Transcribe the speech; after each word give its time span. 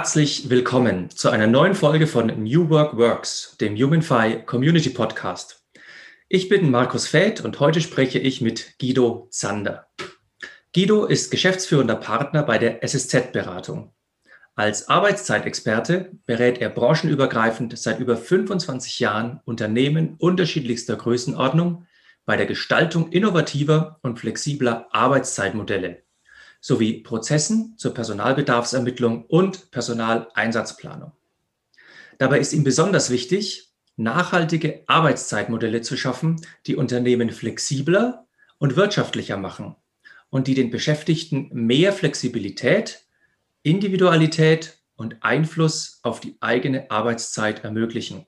Herzlich 0.00 0.48
willkommen 0.48 1.10
zu 1.10 1.28
einer 1.28 1.46
neuen 1.46 1.74
Folge 1.74 2.06
von 2.06 2.28
New 2.42 2.70
Work 2.70 2.96
Works, 2.96 3.58
dem 3.60 3.76
HumanFi 3.76 4.44
Community 4.46 4.88
Podcast. 4.88 5.62
Ich 6.26 6.48
bin 6.48 6.70
Markus 6.70 7.06
Fäth 7.06 7.42
und 7.42 7.60
heute 7.60 7.82
spreche 7.82 8.18
ich 8.18 8.40
mit 8.40 8.78
Guido 8.78 9.28
Zander. 9.30 9.88
Guido 10.74 11.04
ist 11.04 11.30
geschäftsführender 11.30 11.96
Partner 11.96 12.42
bei 12.44 12.56
der 12.56 12.82
SSZ-Beratung. 12.82 13.92
Als 14.54 14.88
Arbeitszeitexperte 14.88 16.12
berät 16.24 16.62
er 16.62 16.70
branchenübergreifend 16.70 17.78
seit 17.78 18.00
über 18.00 18.16
25 18.16 19.00
Jahren 19.00 19.40
Unternehmen 19.44 20.14
unterschiedlichster 20.16 20.96
Größenordnung 20.96 21.84
bei 22.24 22.38
der 22.38 22.46
Gestaltung 22.46 23.12
innovativer 23.12 23.98
und 24.00 24.18
flexibler 24.18 24.88
Arbeitszeitmodelle 24.92 26.04
sowie 26.60 27.00
Prozessen 27.02 27.74
zur 27.76 27.94
Personalbedarfsermittlung 27.94 29.24
und 29.24 29.70
Personaleinsatzplanung. 29.70 31.12
Dabei 32.18 32.38
ist 32.38 32.52
ihm 32.52 32.64
besonders 32.64 33.10
wichtig, 33.10 33.72
nachhaltige 33.96 34.82
Arbeitszeitmodelle 34.86 35.80
zu 35.82 35.96
schaffen, 35.96 36.40
die 36.66 36.76
Unternehmen 36.76 37.30
flexibler 37.30 38.26
und 38.58 38.76
wirtschaftlicher 38.76 39.36
machen 39.36 39.76
und 40.28 40.46
die 40.46 40.54
den 40.54 40.70
Beschäftigten 40.70 41.48
mehr 41.52 41.92
Flexibilität, 41.92 43.04
Individualität 43.62 44.78
und 44.96 45.22
Einfluss 45.22 46.00
auf 46.02 46.20
die 46.20 46.36
eigene 46.40 46.90
Arbeitszeit 46.90 47.64
ermöglichen. 47.64 48.26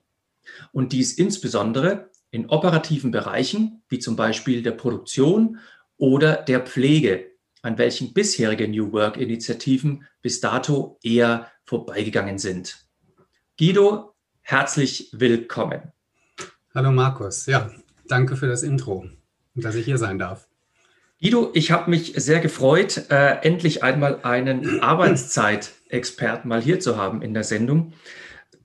Und 0.71 0.91
dies 0.91 1.13
insbesondere 1.13 2.09
in 2.31 2.49
operativen 2.49 3.11
Bereichen 3.11 3.83
wie 3.89 3.99
zum 3.99 4.15
Beispiel 4.15 4.63
der 4.63 4.71
Produktion 4.71 5.59
oder 5.97 6.35
der 6.35 6.61
Pflege 6.61 7.32
an 7.63 7.77
welchen 7.77 8.13
bisherige 8.13 8.67
New 8.67 8.91
Work-Initiativen 8.91 10.05
bis 10.21 10.41
dato 10.41 10.99
eher 11.01 11.49
vorbeigegangen 11.63 12.37
sind. 12.37 12.85
Guido, 13.57 14.13
herzlich 14.41 15.09
willkommen. 15.13 15.93
Hallo 16.75 16.91
Markus, 16.91 17.45
ja, 17.45 17.71
danke 18.07 18.35
für 18.35 18.47
das 18.47 18.63
Intro 18.63 19.05
und 19.55 19.63
dass 19.63 19.75
ich 19.75 19.85
hier 19.85 19.97
sein 19.97 20.19
darf. 20.19 20.47
Guido, 21.21 21.51
ich 21.53 21.71
habe 21.71 21.89
mich 21.89 22.13
sehr 22.17 22.41
gefreut, 22.41 23.09
äh, 23.09 23.37
endlich 23.43 23.81
einmal 23.81 24.19
einen 24.23 24.79
Arbeitszeitexperten 24.81 26.49
mal 26.49 26.61
hier 26.61 26.81
zu 26.81 26.97
haben 26.97 27.21
in 27.21 27.33
der 27.33 27.45
Sendung. 27.45 27.93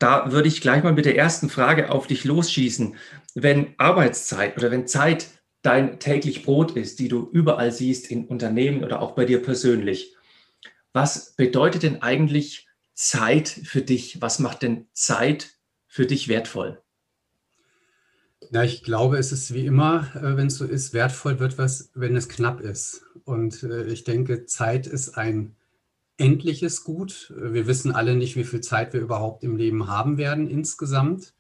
Da 0.00 0.32
würde 0.32 0.48
ich 0.48 0.60
gleich 0.60 0.82
mal 0.82 0.92
mit 0.92 1.04
der 1.04 1.16
ersten 1.16 1.50
Frage 1.50 1.90
auf 1.90 2.08
dich 2.08 2.24
losschießen. 2.24 2.96
Wenn 3.34 3.74
Arbeitszeit 3.78 4.56
oder 4.56 4.72
wenn 4.72 4.88
Zeit 4.88 5.28
dein 5.62 5.98
täglich 5.98 6.44
Brot 6.44 6.76
ist, 6.76 6.98
die 6.98 7.08
du 7.08 7.28
überall 7.32 7.72
siehst 7.72 8.10
in 8.10 8.26
Unternehmen 8.26 8.84
oder 8.84 9.02
auch 9.02 9.12
bei 9.12 9.24
dir 9.24 9.42
persönlich. 9.42 10.14
Was 10.92 11.34
bedeutet 11.36 11.82
denn 11.82 12.02
eigentlich 12.02 12.68
Zeit 12.94 13.48
für 13.48 13.82
dich? 13.82 14.20
Was 14.20 14.38
macht 14.38 14.62
denn 14.62 14.86
Zeit 14.92 15.58
für 15.86 16.06
dich 16.06 16.28
wertvoll? 16.28 16.82
Ja, 18.50 18.62
ich 18.62 18.82
glaube, 18.82 19.18
es 19.18 19.32
ist 19.32 19.52
wie 19.52 19.66
immer, 19.66 20.08
äh, 20.14 20.36
wenn 20.36 20.46
es 20.46 20.56
so 20.56 20.64
ist, 20.64 20.94
wertvoll 20.94 21.38
wird 21.38 21.58
was, 21.58 21.90
wenn 21.94 22.16
es 22.16 22.28
knapp 22.28 22.60
ist. 22.60 23.02
Und 23.24 23.62
äh, 23.62 23.84
ich 23.84 24.04
denke, 24.04 24.46
Zeit 24.46 24.86
ist 24.86 25.18
ein 25.18 25.56
endliches 26.16 26.84
Gut. 26.84 27.32
Wir 27.36 27.66
wissen 27.66 27.92
alle 27.92 28.16
nicht, 28.16 28.36
wie 28.36 28.44
viel 28.44 28.60
Zeit 28.60 28.92
wir 28.92 29.00
überhaupt 29.00 29.44
im 29.44 29.56
Leben 29.56 29.86
haben 29.86 30.18
werden 30.18 30.48
insgesamt. 30.48 31.34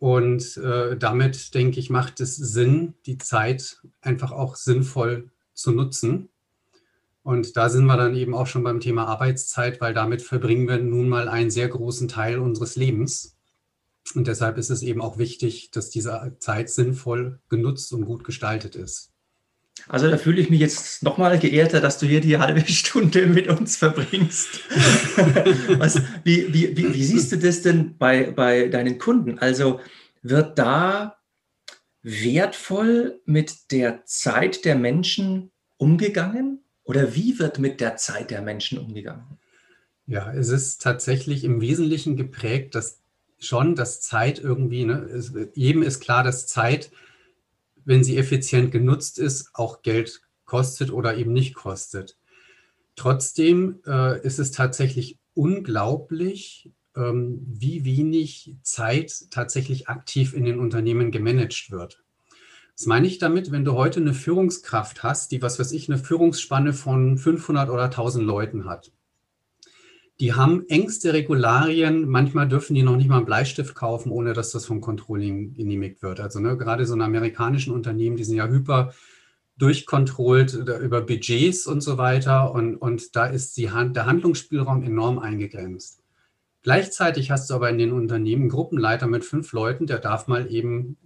Und 0.00 0.56
äh, 0.56 0.96
damit, 0.96 1.54
denke 1.54 1.78
ich, 1.78 1.90
macht 1.90 2.20
es 2.20 2.34
Sinn, 2.34 2.94
die 3.04 3.18
Zeit 3.18 3.82
einfach 4.00 4.32
auch 4.32 4.56
sinnvoll 4.56 5.30
zu 5.52 5.72
nutzen. 5.72 6.30
Und 7.22 7.54
da 7.58 7.68
sind 7.68 7.84
wir 7.84 7.98
dann 7.98 8.14
eben 8.14 8.34
auch 8.34 8.46
schon 8.46 8.62
beim 8.62 8.80
Thema 8.80 9.06
Arbeitszeit, 9.06 9.78
weil 9.82 9.92
damit 9.92 10.22
verbringen 10.22 10.66
wir 10.66 10.78
nun 10.78 11.06
mal 11.10 11.28
einen 11.28 11.50
sehr 11.50 11.68
großen 11.68 12.08
Teil 12.08 12.38
unseres 12.38 12.76
Lebens. 12.76 13.36
Und 14.14 14.26
deshalb 14.26 14.56
ist 14.56 14.70
es 14.70 14.82
eben 14.82 15.02
auch 15.02 15.18
wichtig, 15.18 15.70
dass 15.70 15.90
diese 15.90 16.34
Zeit 16.38 16.70
sinnvoll 16.70 17.38
genutzt 17.50 17.92
und 17.92 18.06
gut 18.06 18.24
gestaltet 18.24 18.76
ist. 18.76 19.12
Also 19.88 20.10
da 20.10 20.16
fühle 20.16 20.40
ich 20.40 20.50
mich 20.50 20.60
jetzt 20.60 21.02
nochmal 21.02 21.38
geehrter, 21.38 21.80
dass 21.80 21.98
du 21.98 22.06
hier 22.06 22.20
die 22.20 22.38
halbe 22.38 22.60
Stunde 22.66 23.26
mit 23.26 23.48
uns 23.48 23.76
verbringst. 23.76 24.60
Was, 25.78 26.00
wie, 26.24 26.52
wie, 26.52 26.76
wie, 26.76 26.94
wie, 26.94 27.04
siehst 27.04 27.32
du 27.32 27.38
das 27.38 27.62
denn 27.62 27.96
bei, 27.98 28.30
bei 28.30 28.68
deinen 28.68 28.98
Kunden? 28.98 29.38
Also 29.38 29.80
wird 30.22 30.58
da 30.58 31.16
wertvoll 32.02 33.20
mit 33.24 33.72
der 33.72 34.04
Zeit 34.04 34.64
der 34.64 34.76
Menschen 34.76 35.50
umgegangen? 35.76 36.60
Oder 36.84 37.14
wie 37.14 37.38
wird 37.38 37.58
mit 37.58 37.80
der 37.80 37.96
Zeit 37.96 38.30
der 38.30 38.42
Menschen 38.42 38.78
umgegangen? 38.78 39.38
Ja, 40.06 40.32
es 40.32 40.48
ist 40.48 40.82
tatsächlich 40.82 41.44
im 41.44 41.60
Wesentlichen 41.60 42.16
geprägt, 42.16 42.74
dass 42.74 43.00
schon 43.38 43.74
das 43.74 44.00
Zeit 44.00 44.38
irgendwie, 44.38 44.84
ne, 44.84 44.98
es, 44.98 45.32
jedem 45.54 45.82
ist 45.82 46.00
klar, 46.00 46.24
dass 46.24 46.46
Zeit 46.46 46.90
wenn 47.90 48.04
sie 48.04 48.18
effizient 48.18 48.70
genutzt 48.70 49.18
ist, 49.18 49.50
auch 49.52 49.82
Geld 49.82 50.22
kostet 50.44 50.92
oder 50.92 51.16
eben 51.16 51.32
nicht 51.32 51.54
kostet. 51.54 52.16
Trotzdem 52.94 53.80
äh, 53.84 54.24
ist 54.24 54.38
es 54.38 54.52
tatsächlich 54.52 55.18
unglaublich, 55.34 56.70
ähm, 56.94 57.44
wie 57.44 57.84
wenig 57.84 58.54
Zeit 58.62 59.12
tatsächlich 59.32 59.88
aktiv 59.88 60.34
in 60.34 60.44
den 60.44 60.60
Unternehmen 60.60 61.10
gemanagt 61.10 61.72
wird. 61.72 62.00
Das 62.76 62.86
meine 62.86 63.08
ich 63.08 63.18
damit, 63.18 63.50
wenn 63.50 63.64
du 63.64 63.72
heute 63.72 63.98
eine 63.98 64.14
Führungskraft 64.14 65.02
hast, 65.02 65.32
die, 65.32 65.42
was 65.42 65.58
weiß 65.58 65.72
ich, 65.72 65.88
eine 65.88 65.98
Führungsspanne 65.98 66.72
von 66.72 67.18
500 67.18 67.70
oder 67.70 67.86
1000 67.86 68.24
Leuten 68.24 68.66
hat 68.66 68.92
die 70.20 70.34
haben 70.34 70.68
engste 70.68 71.14
Regularien. 71.14 72.06
Manchmal 72.06 72.46
dürfen 72.46 72.74
die 72.74 72.82
noch 72.82 72.96
nicht 72.96 73.08
mal 73.08 73.16
einen 73.16 73.26
Bleistift 73.26 73.74
kaufen, 73.74 74.12
ohne 74.12 74.34
dass 74.34 74.52
das 74.52 74.66
vom 74.66 74.82
Controlling 74.82 75.54
genehmigt 75.54 76.02
wird. 76.02 76.20
Also 76.20 76.40
ne, 76.40 76.58
gerade 76.58 76.84
so 76.84 76.92
eine 76.92 77.04
amerikanischen 77.04 77.72
Unternehmen, 77.72 78.16
die 78.16 78.24
sind 78.24 78.36
ja 78.36 78.46
hyper 78.46 78.92
durchkontrollt 79.56 80.54
über 80.54 81.00
Budgets 81.00 81.66
und 81.66 81.80
so 81.80 81.96
weiter. 81.96 82.52
Und, 82.52 82.76
und 82.76 83.16
da 83.16 83.26
ist 83.26 83.56
die 83.56 83.70
Hand, 83.70 83.96
der 83.96 84.06
Handlungsspielraum 84.06 84.82
enorm 84.82 85.18
eingegrenzt. 85.18 86.02
Gleichzeitig 86.62 87.30
hast 87.30 87.48
du 87.48 87.54
aber 87.54 87.70
in 87.70 87.78
den 87.78 87.92
Unternehmen 87.92 88.50
Gruppenleiter 88.50 89.06
mit 89.06 89.24
fünf 89.24 89.52
Leuten, 89.52 89.86
der 89.86 89.98
darf 89.98 90.28
mal 90.28 90.52
eben 90.52 90.98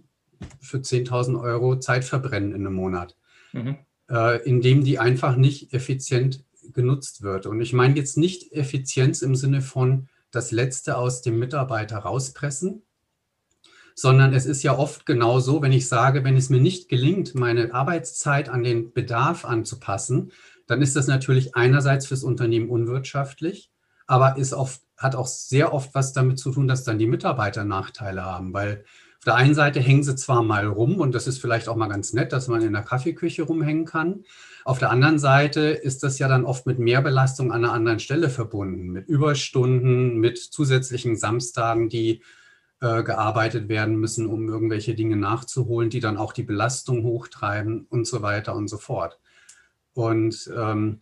für 0.59 0.77
10.000 0.77 1.41
Euro 1.41 1.79
Zeit 1.79 2.03
verbrennen 2.03 2.51
in 2.51 2.67
einem 2.67 2.75
Monat, 2.75 3.15
mhm. 3.53 3.77
äh, 4.09 4.43
indem 4.43 4.83
die 4.83 4.99
einfach 4.99 5.37
nicht 5.37 5.73
effizient 5.73 6.43
genutzt 6.73 7.21
wird. 7.21 7.45
Und 7.45 7.61
ich 7.61 7.73
meine 7.73 7.95
jetzt 7.95 8.17
nicht 8.17 8.51
Effizienz 8.53 9.21
im 9.21 9.35
Sinne 9.35 9.61
von 9.61 10.07
das 10.31 10.51
Letzte 10.51 10.97
aus 10.97 11.21
dem 11.21 11.39
Mitarbeiter 11.39 11.97
rauspressen, 11.97 12.83
sondern 13.95 14.33
es 14.33 14.45
ist 14.45 14.61
ja 14.63 14.77
oft 14.77 15.05
genau 15.05 15.39
so, 15.39 15.61
wenn 15.61 15.71
ich 15.71 15.87
sage, 15.87 16.23
wenn 16.23 16.35
es 16.35 16.49
mir 16.49 16.59
nicht 16.59 16.89
gelingt, 16.89 17.33
meine 17.33 17.73
Arbeitszeit 17.73 18.49
an 18.49 18.63
den 18.63 18.91
Bedarf 18.91 19.45
anzupassen, 19.45 20.31
dann 20.67 20.81
ist 20.81 20.95
das 20.95 21.07
natürlich 21.07 21.55
einerseits 21.55 22.07
fürs 22.07 22.23
Unternehmen 22.23 22.69
unwirtschaftlich, 22.69 23.71
aber 24.07 24.37
ist 24.37 24.53
oft, 24.53 24.81
hat 24.97 25.15
auch 25.15 25.27
sehr 25.27 25.73
oft 25.73 25.95
was 25.95 26.11
damit 26.11 26.39
zu 26.39 26.51
tun, 26.51 26.67
dass 26.67 26.83
dann 26.83 26.99
die 26.99 27.07
Mitarbeiter 27.07 27.63
Nachteile 27.63 28.25
haben, 28.25 28.53
weil 28.53 28.83
der 29.25 29.35
einen 29.35 29.55
Seite 29.55 29.79
hängen 29.79 30.03
sie 30.03 30.15
zwar 30.15 30.43
mal 30.43 30.67
rum 30.67 30.99
und 30.99 31.15
das 31.15 31.27
ist 31.27 31.39
vielleicht 31.39 31.67
auch 31.67 31.75
mal 31.75 31.87
ganz 31.87 32.13
nett, 32.13 32.31
dass 32.31 32.47
man 32.47 32.61
in 32.61 32.73
der 32.73 32.83
Kaffeeküche 32.83 33.43
rumhängen 33.43 33.85
kann, 33.85 34.23
auf 34.65 34.79
der 34.79 34.89
anderen 34.89 35.19
Seite 35.19 35.61
ist 35.61 36.01
das 36.01 36.17
ja 36.17 36.27
dann 36.27 36.43
oft 36.43 36.65
mit 36.65 36.79
Mehrbelastung 36.79 37.51
an 37.51 37.63
einer 37.63 37.71
anderen 37.71 37.99
Stelle 37.99 38.31
verbunden, 38.31 38.87
mit 38.87 39.07
Überstunden, 39.07 40.17
mit 40.17 40.39
zusätzlichen 40.39 41.15
Samstagen, 41.15 41.87
die 41.87 42.23
äh, 42.81 43.03
gearbeitet 43.03 43.69
werden 43.69 43.97
müssen, 43.97 44.25
um 44.25 44.49
irgendwelche 44.49 44.95
Dinge 44.95 45.17
nachzuholen, 45.17 45.91
die 45.91 45.99
dann 45.99 46.17
auch 46.17 46.33
die 46.33 46.41
Belastung 46.41 47.03
hochtreiben 47.03 47.85
und 47.91 48.07
so 48.07 48.23
weiter 48.23 48.55
und 48.55 48.67
so 48.67 48.77
fort. 48.77 49.19
Und 49.93 50.51
ähm, 50.57 51.01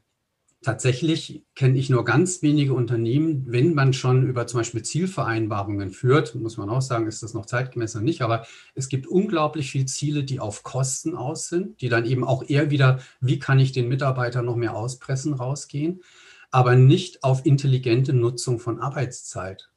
Tatsächlich 0.63 1.43
kenne 1.55 1.77
ich 1.77 1.89
nur 1.89 2.05
ganz 2.05 2.41
wenige 2.41 2.73
Unternehmen, 2.73 3.43
wenn 3.47 3.73
man 3.73 3.91
schon 3.91 4.25
über 4.25 4.47
zum 4.47 4.61
Beispiel 4.61 4.81
Zielvereinbarungen 4.81 5.91
führt, 5.91 6.35
muss 6.35 6.55
man 6.55 6.69
auch 6.69 6.81
sagen, 6.81 7.05
ist 7.05 7.21
das 7.21 7.33
noch 7.33 7.45
zeitgemäß 7.45 7.95
oder 7.97 8.05
nicht, 8.05 8.21
aber 8.21 8.45
es 8.73 8.87
gibt 8.87 9.05
unglaublich 9.05 9.71
viele 9.71 9.85
Ziele, 9.85 10.23
die 10.23 10.39
auf 10.39 10.63
Kosten 10.63 11.15
aus 11.15 11.49
sind, 11.49 11.81
die 11.81 11.89
dann 11.89 12.05
eben 12.05 12.23
auch 12.23 12.47
eher 12.47 12.71
wieder, 12.71 12.99
wie 13.19 13.39
kann 13.39 13.59
ich 13.59 13.73
den 13.73 13.89
Mitarbeiter 13.89 14.41
noch 14.41 14.55
mehr 14.55 14.73
auspressen, 14.73 15.33
rausgehen, 15.33 16.01
aber 16.49 16.75
nicht 16.75 17.25
auf 17.25 17.45
intelligente 17.45 18.13
Nutzung 18.13 18.59
von 18.59 18.79
Arbeitszeit. 18.79 19.69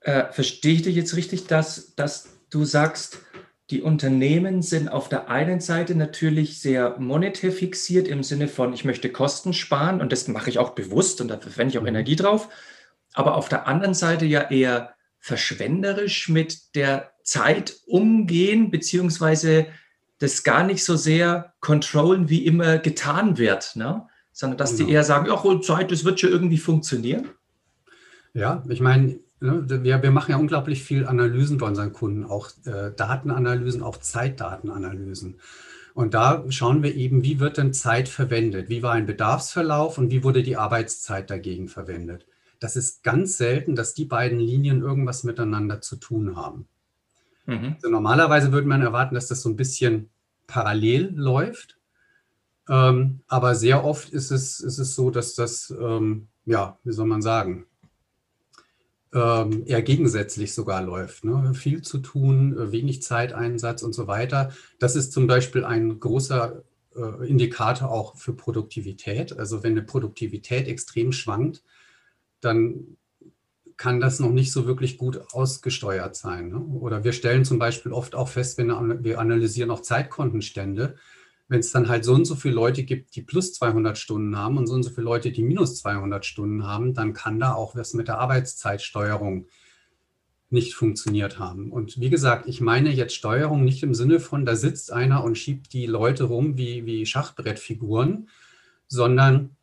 äh, 0.00 0.32
verstehe 0.32 0.74
ich 0.74 0.82
dich 0.82 0.96
jetzt 0.96 1.14
richtig, 1.16 1.46
dass, 1.46 1.94
dass 1.94 2.28
du 2.50 2.64
sagst, 2.64 3.20
die 3.70 3.82
Unternehmen 3.82 4.62
sind 4.62 4.88
auf 4.88 5.08
der 5.08 5.28
einen 5.28 5.60
Seite 5.60 5.96
natürlich 5.96 6.60
sehr 6.60 6.98
monetär 6.98 7.50
fixiert 7.50 8.06
im 8.06 8.22
Sinne 8.22 8.46
von, 8.46 8.72
ich 8.72 8.84
möchte 8.84 9.10
Kosten 9.10 9.52
sparen 9.52 10.00
und 10.00 10.12
das 10.12 10.28
mache 10.28 10.50
ich 10.50 10.58
auch 10.58 10.70
bewusst 10.70 11.20
und 11.20 11.28
da 11.28 11.38
verwende 11.38 11.72
ich 11.72 11.78
auch 11.78 11.82
mhm. 11.82 11.88
Energie 11.88 12.16
drauf, 12.16 12.48
aber 13.12 13.34
auf 13.34 13.48
der 13.48 13.66
anderen 13.66 13.94
Seite 13.94 14.24
ja 14.24 14.42
eher 14.50 14.94
verschwenderisch 15.18 16.28
mit 16.28 16.76
der 16.76 17.10
Zeit 17.24 17.76
umgehen, 17.86 18.70
beziehungsweise 18.70 19.66
das 20.18 20.44
gar 20.44 20.62
nicht 20.62 20.84
so 20.84 20.96
sehr 20.96 21.54
kontrollen, 21.60 22.28
wie 22.28 22.46
immer 22.46 22.78
getan 22.78 23.36
wird, 23.36 23.74
ne? 23.74 24.06
sondern 24.32 24.58
dass 24.58 24.76
genau. 24.76 24.86
die 24.86 24.92
eher 24.92 25.02
sagen, 25.02 25.26
ja, 25.26 25.60
Zeit, 25.60 25.90
das 25.90 26.04
wird 26.04 26.20
schon 26.20 26.30
irgendwie 26.30 26.58
funktionieren. 26.58 27.30
Ja, 28.32 28.62
ich 28.68 28.80
meine, 28.80 29.06
ne, 29.06 29.20
wir, 29.40 30.02
wir 30.02 30.10
machen 30.10 30.30
ja 30.30 30.36
unglaublich 30.38 30.82
viel 30.82 31.06
Analysen 31.06 31.58
bei 31.58 31.66
unseren 31.66 31.92
Kunden, 31.92 32.24
auch 32.24 32.50
äh, 32.64 32.92
Datenanalysen, 32.96 33.82
auch 33.82 33.98
Zeitdatenanalysen. 33.98 35.38
Und 35.94 36.14
da 36.14 36.44
schauen 36.50 36.82
wir 36.82 36.94
eben, 36.94 37.22
wie 37.22 37.40
wird 37.40 37.56
denn 37.56 37.72
Zeit 37.72 38.08
verwendet? 38.08 38.68
Wie 38.68 38.82
war 38.82 38.92
ein 38.92 39.06
Bedarfsverlauf 39.06 39.98
und 39.98 40.10
wie 40.10 40.22
wurde 40.22 40.42
die 40.42 40.56
Arbeitszeit 40.56 41.30
dagegen 41.30 41.68
verwendet? 41.68 42.26
Das 42.60 42.76
ist 42.76 43.02
ganz 43.02 43.36
selten, 43.36 43.76
dass 43.76 43.94
die 43.94 44.04
beiden 44.04 44.38
Linien 44.38 44.82
irgendwas 44.82 45.24
miteinander 45.24 45.80
zu 45.80 45.96
tun 45.96 46.36
haben. 46.36 46.66
Mhm. 47.46 47.76
Also 47.76 47.88
normalerweise 47.88 48.52
würde 48.52 48.68
man 48.68 48.82
erwarten, 48.82 49.14
dass 49.14 49.28
das 49.28 49.42
so 49.42 49.48
ein 49.48 49.56
bisschen 49.56 50.10
parallel 50.46 51.12
läuft. 51.14 51.78
Ähm, 52.68 53.20
aber 53.28 53.54
sehr 53.54 53.84
oft 53.84 54.10
ist 54.10 54.30
es, 54.30 54.60
ist 54.60 54.78
es 54.78 54.94
so, 54.94 55.10
dass 55.10 55.34
das, 55.34 55.74
ähm, 55.80 56.28
ja, 56.44 56.78
wie 56.84 56.92
soll 56.92 57.06
man 57.06 57.22
sagen, 57.22 57.66
ähm, 59.16 59.62
eher 59.64 59.80
gegensätzlich 59.80 60.52
sogar 60.52 60.82
läuft. 60.82 61.24
Ne? 61.24 61.54
Viel 61.54 61.80
zu 61.80 61.98
tun, 61.98 62.56
äh, 62.58 62.70
wenig 62.70 63.02
Zeiteinsatz 63.02 63.82
und 63.82 63.94
so 63.94 64.06
weiter. 64.06 64.52
Das 64.78 64.94
ist 64.94 65.12
zum 65.12 65.26
Beispiel 65.26 65.64
ein 65.64 65.98
großer 65.98 66.62
äh, 66.94 67.26
Indikator 67.26 67.90
auch 67.90 68.16
für 68.16 68.34
Produktivität. 68.34 69.38
Also 69.38 69.62
wenn 69.62 69.72
eine 69.72 69.82
Produktivität 69.82 70.68
extrem 70.68 71.12
schwankt, 71.12 71.62
dann 72.42 72.98
kann 73.78 74.00
das 74.00 74.20
noch 74.20 74.30
nicht 74.30 74.52
so 74.52 74.66
wirklich 74.66 74.98
gut 74.98 75.20
ausgesteuert 75.32 76.14
sein. 76.14 76.50
Ne? 76.50 76.58
Oder 76.58 77.02
wir 77.02 77.12
stellen 77.12 77.46
zum 77.46 77.58
Beispiel 77.58 77.92
oft 77.92 78.14
auch 78.14 78.28
fest, 78.28 78.58
wenn 78.58 79.02
wir 79.02 79.18
analysieren 79.18 79.70
auch 79.70 79.80
Zeitkontenstände, 79.80 80.96
wenn 81.48 81.60
es 81.60 81.70
dann 81.70 81.88
halt 81.88 82.04
so 82.04 82.14
und 82.14 82.24
so 82.24 82.34
viele 82.34 82.54
Leute 82.54 82.82
gibt, 82.82 83.14
die 83.14 83.22
plus 83.22 83.52
200 83.54 83.96
Stunden 83.96 84.36
haben 84.36 84.58
und 84.58 84.66
so 84.66 84.74
und 84.74 84.82
so 84.82 84.90
viele 84.90 85.04
Leute, 85.04 85.30
die 85.30 85.42
minus 85.42 85.76
200 85.76 86.24
Stunden 86.24 86.66
haben, 86.66 86.94
dann 86.94 87.12
kann 87.12 87.38
da 87.38 87.54
auch 87.54 87.76
was 87.76 87.94
mit 87.94 88.08
der 88.08 88.18
Arbeitszeitsteuerung 88.18 89.46
nicht 90.50 90.74
funktioniert 90.74 91.38
haben. 91.38 91.72
Und 91.72 92.00
wie 92.00 92.10
gesagt, 92.10 92.48
ich 92.48 92.60
meine 92.60 92.90
jetzt 92.90 93.14
Steuerung 93.14 93.64
nicht 93.64 93.82
im 93.82 93.94
Sinne 93.94 94.20
von, 94.20 94.44
da 94.44 94.56
sitzt 94.56 94.92
einer 94.92 95.24
und 95.24 95.38
schiebt 95.38 95.72
die 95.72 95.86
Leute 95.86 96.24
rum 96.24 96.56
wie, 96.56 96.86
wie 96.86 97.06
Schachbrettfiguren, 97.06 98.28
sondern 98.88 99.56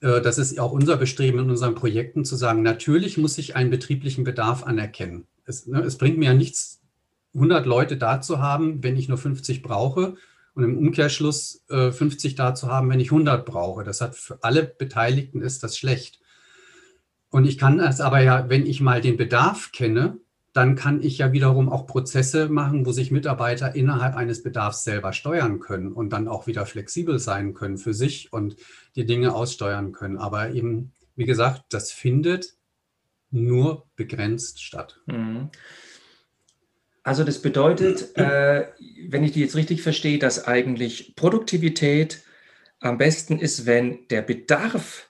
äh, 0.00 0.20
das 0.20 0.38
ist 0.38 0.58
auch 0.58 0.72
unser 0.72 0.96
Bestreben 0.96 1.38
in 1.40 1.50
unseren 1.50 1.74
Projekten 1.74 2.24
zu 2.24 2.36
sagen, 2.36 2.62
natürlich 2.62 3.18
muss 3.18 3.38
ich 3.38 3.56
einen 3.56 3.70
betrieblichen 3.70 4.24
Bedarf 4.24 4.64
anerkennen. 4.64 5.26
Es, 5.44 5.66
ne, 5.66 5.80
es 5.80 5.96
bringt 5.96 6.18
mir 6.18 6.26
ja 6.26 6.34
nichts, 6.34 6.82
100 7.34 7.66
Leute 7.66 7.98
da 7.98 8.22
zu 8.22 8.40
haben, 8.40 8.82
wenn 8.82 8.96
ich 8.96 9.08
nur 9.08 9.18
50 9.18 9.62
brauche 9.62 10.16
und 10.56 10.64
im 10.64 10.78
Umkehrschluss 10.78 11.62
äh, 11.68 11.92
50 11.92 12.34
da 12.34 12.54
zu 12.54 12.68
haben, 12.68 12.88
wenn 12.88 12.98
ich 12.98 13.12
100 13.12 13.44
brauche. 13.44 13.84
Das 13.84 14.00
hat 14.00 14.16
für 14.16 14.42
alle 14.42 14.64
Beteiligten 14.64 15.42
ist 15.42 15.62
das 15.62 15.76
schlecht. 15.76 16.18
Und 17.28 17.44
ich 17.44 17.58
kann 17.58 17.78
es 17.78 18.00
aber 18.00 18.20
ja, 18.20 18.48
wenn 18.48 18.64
ich 18.64 18.80
mal 18.80 19.02
den 19.02 19.18
Bedarf 19.18 19.70
kenne, 19.72 20.16
dann 20.54 20.74
kann 20.74 21.02
ich 21.02 21.18
ja 21.18 21.32
wiederum 21.32 21.68
auch 21.68 21.86
Prozesse 21.86 22.48
machen, 22.48 22.86
wo 22.86 22.92
sich 22.92 23.10
Mitarbeiter 23.10 23.74
innerhalb 23.74 24.16
eines 24.16 24.42
Bedarfs 24.42 24.82
selber 24.84 25.12
steuern 25.12 25.60
können 25.60 25.92
und 25.92 26.08
dann 26.08 26.26
auch 26.26 26.46
wieder 26.46 26.64
flexibel 26.64 27.18
sein 27.18 27.52
können 27.52 27.76
für 27.76 27.92
sich 27.92 28.32
und 28.32 28.56
die 28.96 29.04
Dinge 29.04 29.34
aussteuern 29.34 29.92
können. 29.92 30.16
Aber 30.16 30.52
eben, 30.52 30.92
wie 31.16 31.26
gesagt, 31.26 31.64
das 31.68 31.92
findet 31.92 32.54
nur 33.30 33.86
begrenzt 33.96 34.62
statt. 34.62 35.00
Mhm. 35.04 35.50
Also 37.06 37.22
das 37.22 37.40
bedeutet, 37.40 38.16
äh, 38.16 38.66
wenn 39.08 39.22
ich 39.22 39.30
die 39.30 39.40
jetzt 39.40 39.54
richtig 39.54 39.80
verstehe, 39.80 40.18
dass 40.18 40.44
eigentlich 40.44 41.14
Produktivität 41.14 42.24
am 42.80 42.98
besten 42.98 43.38
ist, 43.38 43.64
wenn 43.64 44.08
der 44.08 44.22
Bedarf 44.22 45.08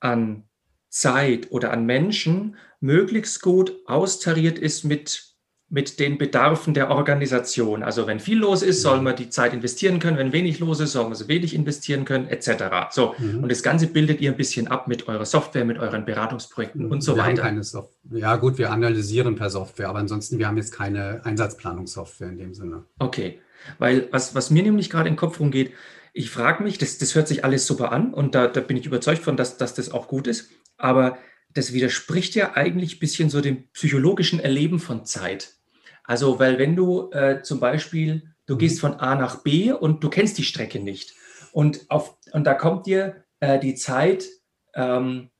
an 0.00 0.48
Zeit 0.88 1.52
oder 1.52 1.70
an 1.70 1.84
Menschen 1.84 2.56
möglichst 2.80 3.42
gut 3.42 3.74
austariert 3.84 4.58
ist 4.58 4.84
mit, 4.84 5.33
mit 5.70 5.98
den 5.98 6.18
Bedarfen 6.18 6.74
der 6.74 6.90
Organisation. 6.90 7.82
Also 7.82 8.06
wenn 8.06 8.20
viel 8.20 8.38
los 8.38 8.62
ist, 8.62 8.82
soll 8.82 9.00
man 9.00 9.16
die 9.16 9.30
Zeit 9.30 9.54
investieren 9.54 9.98
können. 9.98 10.18
Wenn 10.18 10.32
wenig 10.32 10.60
los 10.60 10.78
ist, 10.80 10.92
soll 10.92 11.04
man 11.04 11.14
so 11.14 11.26
wenig 11.26 11.54
investieren 11.54 12.04
können, 12.04 12.28
etc. 12.28 12.90
So, 12.90 13.14
mhm. 13.18 13.42
und 13.42 13.50
das 13.50 13.62
Ganze 13.62 13.86
bildet 13.86 14.20
ihr 14.20 14.30
ein 14.30 14.36
bisschen 14.36 14.68
ab 14.68 14.88
mit 14.88 15.08
eurer 15.08 15.24
Software, 15.24 15.64
mit 15.64 15.78
euren 15.78 16.04
Beratungsprojekten 16.04 16.90
und 16.90 17.00
so 17.00 17.16
wir 17.16 17.22
weiter. 17.22 17.44
Haben 17.44 17.62
keine 17.62 17.84
ja 18.12 18.36
gut, 18.36 18.58
wir 18.58 18.70
analysieren 18.70 19.36
per 19.36 19.50
Software, 19.50 19.88
aber 19.88 19.98
ansonsten, 19.98 20.38
wir 20.38 20.46
haben 20.46 20.58
jetzt 20.58 20.72
keine 20.72 21.24
Einsatzplanungssoftware 21.24 22.28
in 22.28 22.38
dem 22.38 22.54
Sinne. 22.54 22.84
Okay, 22.98 23.40
weil 23.78 24.08
was, 24.10 24.34
was 24.34 24.50
mir 24.50 24.62
nämlich 24.62 24.90
gerade 24.90 25.08
im 25.08 25.16
Kopf 25.16 25.40
rumgeht, 25.40 25.72
ich 26.12 26.30
frage 26.30 26.62
mich, 26.62 26.78
das, 26.78 26.98
das 26.98 27.14
hört 27.14 27.26
sich 27.26 27.44
alles 27.44 27.66
super 27.66 27.90
an 27.90 28.14
und 28.14 28.34
da, 28.34 28.46
da 28.46 28.60
bin 28.60 28.76
ich 28.76 28.86
überzeugt 28.86 29.22
von, 29.22 29.36
dass, 29.36 29.56
dass 29.56 29.74
das 29.74 29.90
auch 29.90 30.06
gut 30.06 30.28
ist, 30.28 30.50
aber 30.76 31.18
das 31.54 31.72
widerspricht 31.72 32.34
ja 32.34 32.54
eigentlich 32.54 32.96
ein 32.96 32.98
bisschen 32.98 33.30
so 33.30 33.40
dem 33.40 33.68
psychologischen 33.72 34.40
Erleben 34.40 34.80
von 34.80 35.04
Zeit. 35.04 35.54
Also, 36.02 36.38
weil 36.38 36.58
wenn 36.58 36.76
du 36.76 37.10
äh, 37.12 37.42
zum 37.42 37.60
Beispiel, 37.60 38.34
du 38.46 38.56
gehst 38.56 38.80
von 38.80 38.94
A 38.94 39.14
nach 39.14 39.42
B 39.42 39.72
und 39.72 40.04
du 40.04 40.10
kennst 40.10 40.36
die 40.36 40.44
Strecke 40.44 40.80
nicht 40.80 41.14
und, 41.52 41.86
auf, 41.88 42.18
und 42.32 42.44
da 42.44 42.54
kommt 42.54 42.86
dir 42.86 43.24
äh, 43.40 43.58
die 43.58 43.74
Zeit 43.74 44.26
ähm, 44.74 45.30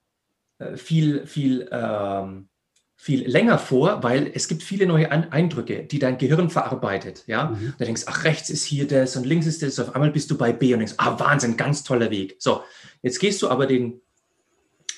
äh, 0.58 0.76
viel, 0.76 1.26
viel, 1.26 1.68
ähm, 1.70 2.48
viel 2.96 3.28
länger 3.28 3.58
vor, 3.58 4.02
weil 4.02 4.30
es 4.32 4.48
gibt 4.48 4.62
viele 4.62 4.86
neue 4.86 5.10
Eindrücke, 5.10 5.82
die 5.82 5.98
dein 5.98 6.16
Gehirn 6.16 6.48
verarbeitet. 6.48 7.24
Ja, 7.26 7.48
mhm. 7.48 7.74
da 7.78 7.84
denkst, 7.84 8.04
ach, 8.06 8.24
rechts 8.24 8.48
ist 8.48 8.64
hier 8.64 8.86
das 8.86 9.16
und 9.16 9.26
links 9.26 9.46
ist 9.46 9.62
das. 9.62 9.78
Auf 9.78 9.94
einmal 9.94 10.12
bist 10.12 10.30
du 10.30 10.38
bei 10.38 10.52
B 10.52 10.72
und 10.72 10.78
denkst, 10.78 10.94
ah, 10.98 11.18
Wahnsinn, 11.18 11.56
ganz 11.56 11.82
toller 11.82 12.10
Weg. 12.10 12.36
So, 12.38 12.62
jetzt 13.02 13.18
gehst 13.18 13.42
du 13.42 13.48
aber 13.48 13.66
den 13.66 14.00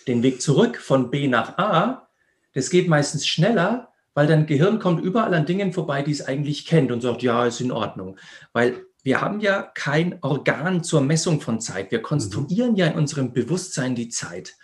den 0.06 0.22
Weg 0.22 0.40
zurück 0.42 0.76
von 0.76 1.10
B 1.10 1.28
nach 1.28 1.58
A, 1.58 2.08
das 2.52 2.70
geht 2.70 2.88
meistens 2.88 3.26
schneller, 3.26 3.92
weil 4.14 4.26
dein 4.26 4.46
Gehirn 4.46 4.78
kommt 4.78 5.04
überall 5.04 5.34
an 5.34 5.44
Dingen 5.44 5.72
vorbei, 5.72 6.02
die 6.02 6.12
es 6.12 6.26
eigentlich 6.26 6.64
kennt 6.64 6.90
und 6.90 7.02
sagt, 7.02 7.22
ja, 7.22 7.46
ist 7.46 7.60
in 7.60 7.70
Ordnung. 7.70 8.16
Weil 8.52 8.86
wir 9.02 9.20
haben 9.20 9.40
ja 9.40 9.62
kein 9.62 10.18
Organ 10.22 10.82
zur 10.82 11.00
Messung 11.00 11.40
von 11.40 11.60
Zeit. 11.60 11.90
Wir 11.90 12.02
konstruieren 12.02 12.72
mhm. 12.72 12.76
ja 12.76 12.86
in 12.86 12.94
unserem 12.94 13.32
Bewusstsein 13.32 13.94
die 13.94 14.08
Zeit. 14.08 14.56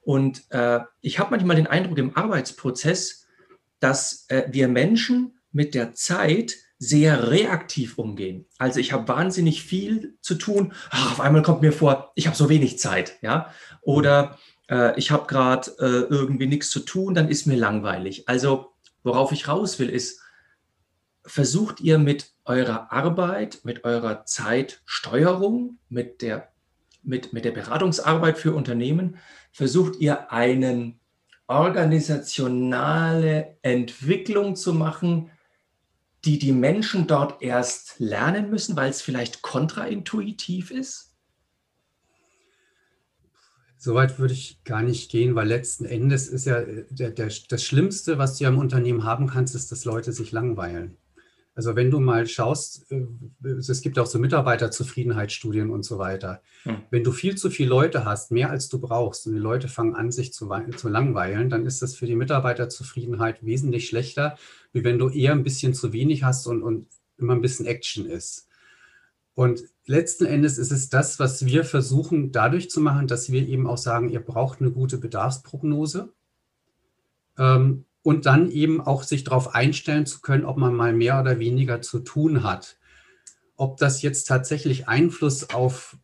Und 0.00 0.44
äh, 0.50 0.80
ich 1.00 1.18
habe 1.18 1.32
manchmal 1.32 1.56
den 1.56 1.66
Eindruck 1.66 1.98
im 1.98 2.16
Arbeitsprozess, 2.16 3.26
dass 3.80 4.26
äh, 4.28 4.44
wir 4.50 4.68
Menschen 4.68 5.38
mit 5.52 5.74
der 5.74 5.92
Zeit 5.92 6.54
sehr 6.78 7.30
reaktiv 7.30 7.98
umgehen. 7.98 8.46
Also 8.56 8.80
ich 8.80 8.92
habe 8.92 9.06
wahnsinnig 9.08 9.62
viel 9.62 10.16
zu 10.22 10.36
tun. 10.36 10.72
Ach, 10.88 11.12
auf 11.12 11.20
einmal 11.20 11.42
kommt 11.42 11.60
mir 11.60 11.72
vor, 11.72 12.12
ich 12.14 12.26
habe 12.26 12.36
so 12.36 12.48
wenig 12.48 12.78
Zeit, 12.78 13.18
ja. 13.20 13.52
Oder 13.82 14.38
äh, 14.70 14.98
ich 14.98 15.10
habe 15.10 15.26
gerade 15.26 15.70
äh, 15.78 16.06
irgendwie 16.08 16.46
nichts 16.46 16.70
zu 16.70 16.80
tun, 16.80 17.14
dann 17.14 17.28
ist 17.28 17.46
mir 17.46 17.56
langweilig. 17.56 18.26
Also 18.28 18.72
worauf 19.02 19.32
ich 19.32 19.48
raus 19.48 19.78
will, 19.78 19.90
ist, 19.90 20.20
versucht 21.26 21.80
ihr 21.80 21.98
mit 21.98 22.32
eurer 22.44 22.92
Arbeit, 22.92 23.60
mit 23.64 23.84
eurer 23.84 24.24
Zeitsteuerung, 24.24 25.78
mit 25.88 26.22
der, 26.22 26.48
mit, 27.02 27.32
mit 27.32 27.44
der 27.44 27.50
Beratungsarbeit 27.50 28.38
für 28.38 28.54
Unternehmen, 28.54 29.16
versucht 29.52 30.00
ihr 30.00 30.30
eine 30.32 30.94
organisationale 31.46 33.58
Entwicklung 33.62 34.56
zu 34.56 34.72
machen, 34.72 35.30
die 36.24 36.38
die 36.38 36.52
Menschen 36.52 37.06
dort 37.06 37.42
erst 37.42 37.96
lernen 37.98 38.48
müssen, 38.50 38.76
weil 38.76 38.90
es 38.90 39.02
vielleicht 39.02 39.42
kontraintuitiv 39.42 40.70
ist? 40.70 41.09
Soweit 43.82 44.18
würde 44.18 44.34
ich 44.34 44.62
gar 44.64 44.82
nicht 44.82 45.10
gehen, 45.10 45.34
weil 45.34 45.48
letzten 45.48 45.86
Endes 45.86 46.28
ist 46.28 46.44
ja 46.44 46.58
äh, 46.58 46.84
der, 46.90 47.10
der, 47.12 47.32
das 47.48 47.64
Schlimmste, 47.64 48.18
was 48.18 48.36
du 48.36 48.44
ja 48.44 48.50
im 48.50 48.58
Unternehmen 48.58 49.04
haben 49.04 49.26
kannst, 49.26 49.54
ist, 49.54 49.72
dass 49.72 49.86
Leute 49.86 50.12
sich 50.12 50.32
langweilen. 50.32 50.98
Also 51.54 51.76
wenn 51.76 51.90
du 51.90 51.98
mal 51.98 52.26
schaust, 52.26 52.92
äh, 52.92 53.06
es 53.42 53.80
gibt 53.80 53.98
auch 53.98 54.04
so 54.04 54.18
Mitarbeiterzufriedenheitsstudien 54.18 55.70
und 55.70 55.84
so 55.84 55.96
weiter. 55.96 56.42
Hm. 56.64 56.82
Wenn 56.90 57.04
du 57.04 57.12
viel 57.12 57.36
zu 57.36 57.48
viele 57.48 57.70
Leute 57.70 58.04
hast, 58.04 58.30
mehr 58.30 58.50
als 58.50 58.68
du 58.68 58.78
brauchst, 58.78 59.26
und 59.26 59.32
die 59.32 59.38
Leute 59.38 59.68
fangen 59.68 59.94
an, 59.94 60.12
sich 60.12 60.34
zu, 60.34 60.50
zu 60.76 60.88
langweilen, 60.90 61.48
dann 61.48 61.64
ist 61.64 61.80
das 61.80 61.96
für 61.96 62.04
die 62.04 62.16
Mitarbeiterzufriedenheit 62.16 63.46
wesentlich 63.46 63.88
schlechter, 63.88 64.36
wie 64.74 64.84
wenn 64.84 64.98
du 64.98 65.08
eher 65.08 65.32
ein 65.32 65.42
bisschen 65.42 65.72
zu 65.72 65.94
wenig 65.94 66.22
hast 66.22 66.46
und, 66.46 66.62
und 66.62 66.86
immer 67.16 67.32
ein 67.32 67.40
bisschen 67.40 67.64
Action 67.64 68.04
ist. 68.04 68.46
Und 69.32 69.62
letzten 69.90 70.24
Endes 70.24 70.56
ist 70.56 70.70
es 70.70 70.88
das, 70.88 71.18
was 71.18 71.44
wir 71.44 71.64
versuchen 71.64 72.30
dadurch 72.30 72.70
zu 72.70 72.80
machen, 72.80 73.08
dass 73.08 73.32
wir 73.32 73.46
eben 73.46 73.66
auch 73.66 73.76
sagen, 73.76 74.08
ihr 74.08 74.20
braucht 74.20 74.60
eine 74.60 74.70
gute 74.70 74.98
Bedarfsprognose. 74.98 76.12
Ähm, 77.36 77.84
und 78.02 78.24
dann 78.24 78.50
eben 78.50 78.80
auch 78.80 79.02
sich 79.02 79.24
darauf 79.24 79.54
einstellen 79.54 80.06
zu 80.06 80.20
können, 80.20 80.46
ob 80.46 80.56
man 80.56 80.74
mal 80.74 80.94
mehr 80.94 81.20
oder 81.20 81.38
weniger 81.38 81.82
zu 81.82 81.98
tun 81.98 82.42
hat. 82.44 82.78
Ob 83.56 83.76
das 83.76 84.00
jetzt 84.00 84.24
tatsächlich 84.24 84.88
Einfluss 84.88 85.50
auf, 85.50 85.98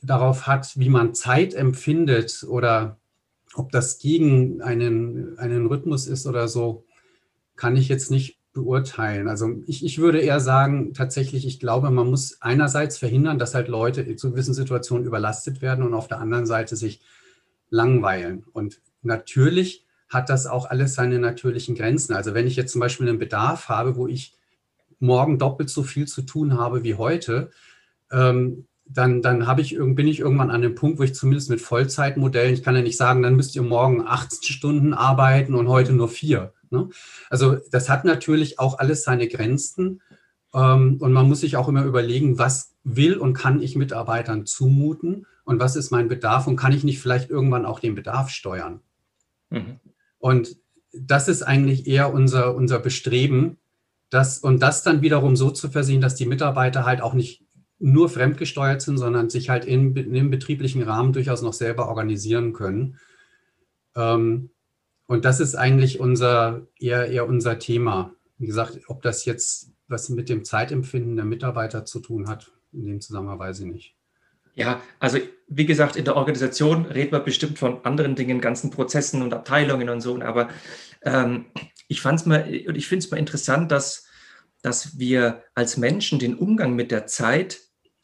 darauf 0.00 0.46
hat, 0.46 0.78
wie 0.78 0.88
man 0.88 1.12
Zeit 1.12 1.52
empfindet 1.52 2.46
oder 2.48 2.98
ob 3.54 3.70
das 3.70 3.98
gegen 3.98 4.62
einen, 4.62 5.36
einen 5.38 5.66
Rhythmus 5.66 6.06
ist 6.06 6.26
oder 6.26 6.48
so, 6.48 6.86
kann 7.56 7.76
ich 7.76 7.88
jetzt 7.88 8.10
nicht 8.10 8.39
beurteilen. 8.52 9.28
Also 9.28 9.62
ich, 9.66 9.84
ich 9.84 9.98
würde 9.98 10.20
eher 10.20 10.40
sagen, 10.40 10.92
tatsächlich, 10.92 11.46
ich 11.46 11.60
glaube, 11.60 11.90
man 11.90 12.10
muss 12.10 12.40
einerseits 12.40 12.98
verhindern, 12.98 13.38
dass 13.38 13.54
halt 13.54 13.68
Leute 13.68 14.16
zu 14.16 14.30
gewissen 14.32 14.54
Situationen 14.54 15.06
überlastet 15.06 15.62
werden 15.62 15.84
und 15.84 15.94
auf 15.94 16.08
der 16.08 16.18
anderen 16.18 16.46
Seite 16.46 16.76
sich 16.76 17.00
langweilen. 17.70 18.44
Und 18.52 18.80
natürlich 19.02 19.86
hat 20.08 20.28
das 20.28 20.46
auch 20.46 20.68
alles 20.68 20.94
seine 20.94 21.20
natürlichen 21.20 21.76
Grenzen. 21.76 22.14
Also 22.14 22.34
wenn 22.34 22.48
ich 22.48 22.56
jetzt 22.56 22.72
zum 22.72 22.80
Beispiel 22.80 23.08
einen 23.08 23.20
Bedarf 23.20 23.68
habe, 23.68 23.96
wo 23.96 24.08
ich 24.08 24.34
morgen 24.98 25.38
doppelt 25.38 25.70
so 25.70 25.84
viel 25.84 26.08
zu 26.08 26.22
tun 26.22 26.58
habe 26.58 26.82
wie 26.82 26.96
heute, 26.96 27.50
ähm, 28.10 28.66
dann, 28.92 29.22
dann 29.22 29.46
habe 29.46 29.60
ich, 29.60 29.76
bin 29.78 30.08
ich 30.08 30.18
irgendwann 30.18 30.50
an 30.50 30.62
dem 30.62 30.74
Punkt, 30.74 30.98
wo 30.98 31.04
ich 31.04 31.14
zumindest 31.14 31.48
mit 31.48 31.60
Vollzeitmodellen, 31.60 32.52
ich 32.52 32.64
kann 32.64 32.74
ja 32.74 32.82
nicht 32.82 32.96
sagen, 32.96 33.22
dann 33.22 33.36
müsst 33.36 33.54
ihr 33.54 33.62
morgen 33.62 34.04
18 34.04 34.42
Stunden 34.42 34.94
arbeiten 34.94 35.54
und 35.54 35.68
heute 35.68 35.92
nur 35.92 36.08
vier. 36.08 36.52
Ne? 36.70 36.88
Also 37.28 37.56
das 37.70 37.88
hat 37.88 38.04
natürlich 38.04 38.58
auch 38.58 38.78
alles 38.78 39.02
seine 39.02 39.28
Grenzen. 39.28 40.00
Ähm, 40.54 40.98
und 41.00 41.12
man 41.12 41.28
muss 41.28 41.40
sich 41.40 41.56
auch 41.56 41.68
immer 41.68 41.84
überlegen, 41.84 42.38
was 42.38 42.74
will 42.82 43.16
und 43.16 43.34
kann 43.34 43.62
ich 43.62 43.76
Mitarbeitern 43.76 44.46
zumuten 44.46 45.26
und 45.44 45.60
was 45.60 45.76
ist 45.76 45.90
mein 45.90 46.08
Bedarf 46.08 46.46
und 46.46 46.56
kann 46.56 46.72
ich 46.72 46.84
nicht 46.84 47.00
vielleicht 47.00 47.30
irgendwann 47.30 47.66
auch 47.66 47.80
den 47.80 47.94
Bedarf 47.94 48.30
steuern. 48.30 48.80
Mhm. 49.50 49.80
Und 50.18 50.56
das 50.92 51.28
ist 51.28 51.42
eigentlich 51.42 51.86
eher 51.86 52.12
unser, 52.12 52.54
unser 52.54 52.78
Bestreben, 52.78 53.58
das, 54.10 54.38
und 54.38 54.60
das 54.60 54.82
dann 54.82 55.02
wiederum 55.02 55.36
so 55.36 55.50
zu 55.50 55.70
versehen, 55.70 56.00
dass 56.00 56.16
die 56.16 56.26
Mitarbeiter 56.26 56.84
halt 56.84 57.00
auch 57.00 57.14
nicht 57.14 57.44
nur 57.78 58.08
fremdgesteuert 58.08 58.82
sind, 58.82 58.98
sondern 58.98 59.30
sich 59.30 59.48
halt 59.48 59.64
in, 59.64 59.96
in 59.96 60.12
dem 60.12 60.30
betrieblichen 60.30 60.82
Rahmen 60.82 61.12
durchaus 61.12 61.42
noch 61.42 61.52
selber 61.52 61.88
organisieren 61.88 62.52
können. 62.52 62.98
Ähm, 63.94 64.50
und 65.10 65.24
das 65.24 65.40
ist 65.40 65.56
eigentlich 65.56 65.98
unser, 65.98 66.68
eher, 66.78 67.08
eher 67.08 67.26
unser 67.26 67.58
Thema. 67.58 68.14
Wie 68.38 68.46
gesagt, 68.46 68.78
ob 68.86 69.02
das 69.02 69.24
jetzt 69.24 69.72
was 69.88 70.08
mit 70.08 70.28
dem 70.28 70.44
Zeitempfinden 70.44 71.16
der 71.16 71.24
Mitarbeiter 71.24 71.84
zu 71.84 71.98
tun 71.98 72.28
hat, 72.28 72.52
in 72.72 72.84
dem 72.84 73.00
Zusammenhang 73.00 73.40
weiß 73.40 73.58
ich 73.58 73.66
nicht. 73.66 73.96
Ja, 74.54 74.80
also 75.00 75.18
wie 75.48 75.66
gesagt, 75.66 75.96
in 75.96 76.04
der 76.04 76.14
Organisation 76.14 76.84
reden 76.84 77.10
wir 77.10 77.18
bestimmt 77.18 77.58
von 77.58 77.84
anderen 77.84 78.14
Dingen, 78.14 78.40
ganzen 78.40 78.70
Prozessen 78.70 79.20
und 79.22 79.34
Abteilungen 79.34 79.88
und 79.88 80.00
so. 80.00 80.20
Aber 80.20 80.48
ähm, 81.02 81.46
ich 81.88 82.00
fand 82.00 82.20
es 82.20 82.26
mal 82.26 82.48
ich 82.48 82.86
finde 82.86 83.04
es 83.04 83.10
mal 83.10 83.16
interessant, 83.16 83.72
dass, 83.72 84.06
dass 84.62 84.96
wir 85.00 85.42
als 85.56 85.76
Menschen 85.76 86.20
den 86.20 86.36
Umgang 86.36 86.76
mit 86.76 86.92
der 86.92 87.08
Zeit 87.08 87.58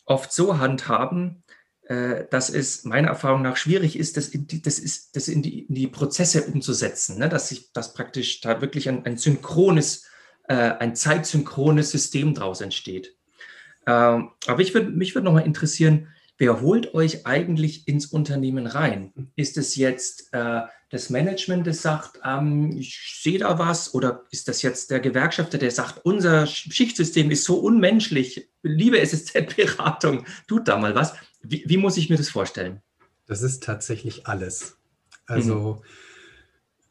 oft 0.07 0.33
so 0.33 0.59
handhaben, 0.59 1.45
dass 1.89 2.51
es 2.51 2.85
meiner 2.85 3.09
Erfahrung 3.09 3.43
nach 3.43 3.57
schwierig 3.57 3.97
ist, 3.97 4.17
das 4.17 4.29
in 4.29 4.47
die, 4.47 4.61
das 4.61 4.79
ist, 4.79 5.15
das 5.15 5.29
in 5.29 5.43
die, 5.43 5.61
in 5.67 5.75
die 5.75 5.87
Prozesse 5.87 6.43
umzusetzen. 6.43 7.19
Ne? 7.19 7.29
Dass 7.29 7.49
sich 7.49 7.73
das 7.73 7.95
praktisch 7.95 8.41
da 8.41 8.61
wirklich 8.61 8.89
ein, 8.89 9.05
ein 9.07 9.17
synchrones, 9.17 10.05
äh, 10.49 10.55
ein 10.55 10.97
zeitsynchrones 10.97 11.91
System 11.91 12.35
daraus 12.35 12.61
entsteht. 12.61 13.15
Ähm, 13.87 14.31
aber 14.47 14.61
ich 14.61 14.75
würd, 14.75 14.97
mich 14.97 15.15
würde 15.15 15.27
nochmal 15.27 15.47
interessieren, 15.47 16.09
Wer 16.39 16.61
holt 16.61 16.93
euch 16.93 17.27
eigentlich 17.27 17.89
ins 17.89 18.07
Unternehmen 18.07 18.67
rein? 18.67 19.13
Ist 19.37 19.57
es 19.57 19.75
jetzt 19.75 20.29
äh, 20.33 20.63
das 20.91 21.09
Management, 21.09 21.67
das 21.67 21.81
sagt, 21.81 22.21
ähm, 22.25 22.77
ich 22.77 23.21
sehe 23.23 23.39
da 23.39 23.59
was? 23.59 23.95
Oder 23.95 24.25
ist 24.31 24.47
das 24.47 24.61
jetzt 24.61 24.91
der 24.91 25.01
Gewerkschafter, 25.01 25.57
der 25.57 25.71
sagt, 25.71 26.05
unser 26.05 26.47
Schichtsystem 26.47 27.31
ist 27.31 27.45
so 27.45 27.59
unmenschlich, 27.59 28.51
liebe 28.63 29.01
SSZ-Beratung, 29.01 30.27
tut 30.47 30.69
da 30.69 30.77
mal 30.77 30.95
was? 30.95 31.15
Wie, 31.49 31.65
wie, 31.67 31.77
muss 31.77 31.97
ich 31.97 32.11
mir 32.11 32.17
das 32.17 32.29
vorstellen? 32.29 32.81
Das 33.27 33.43
ist 33.43 33.63
tatsächlich 33.63 34.27
alles. 34.27 34.77
Also 35.27 35.83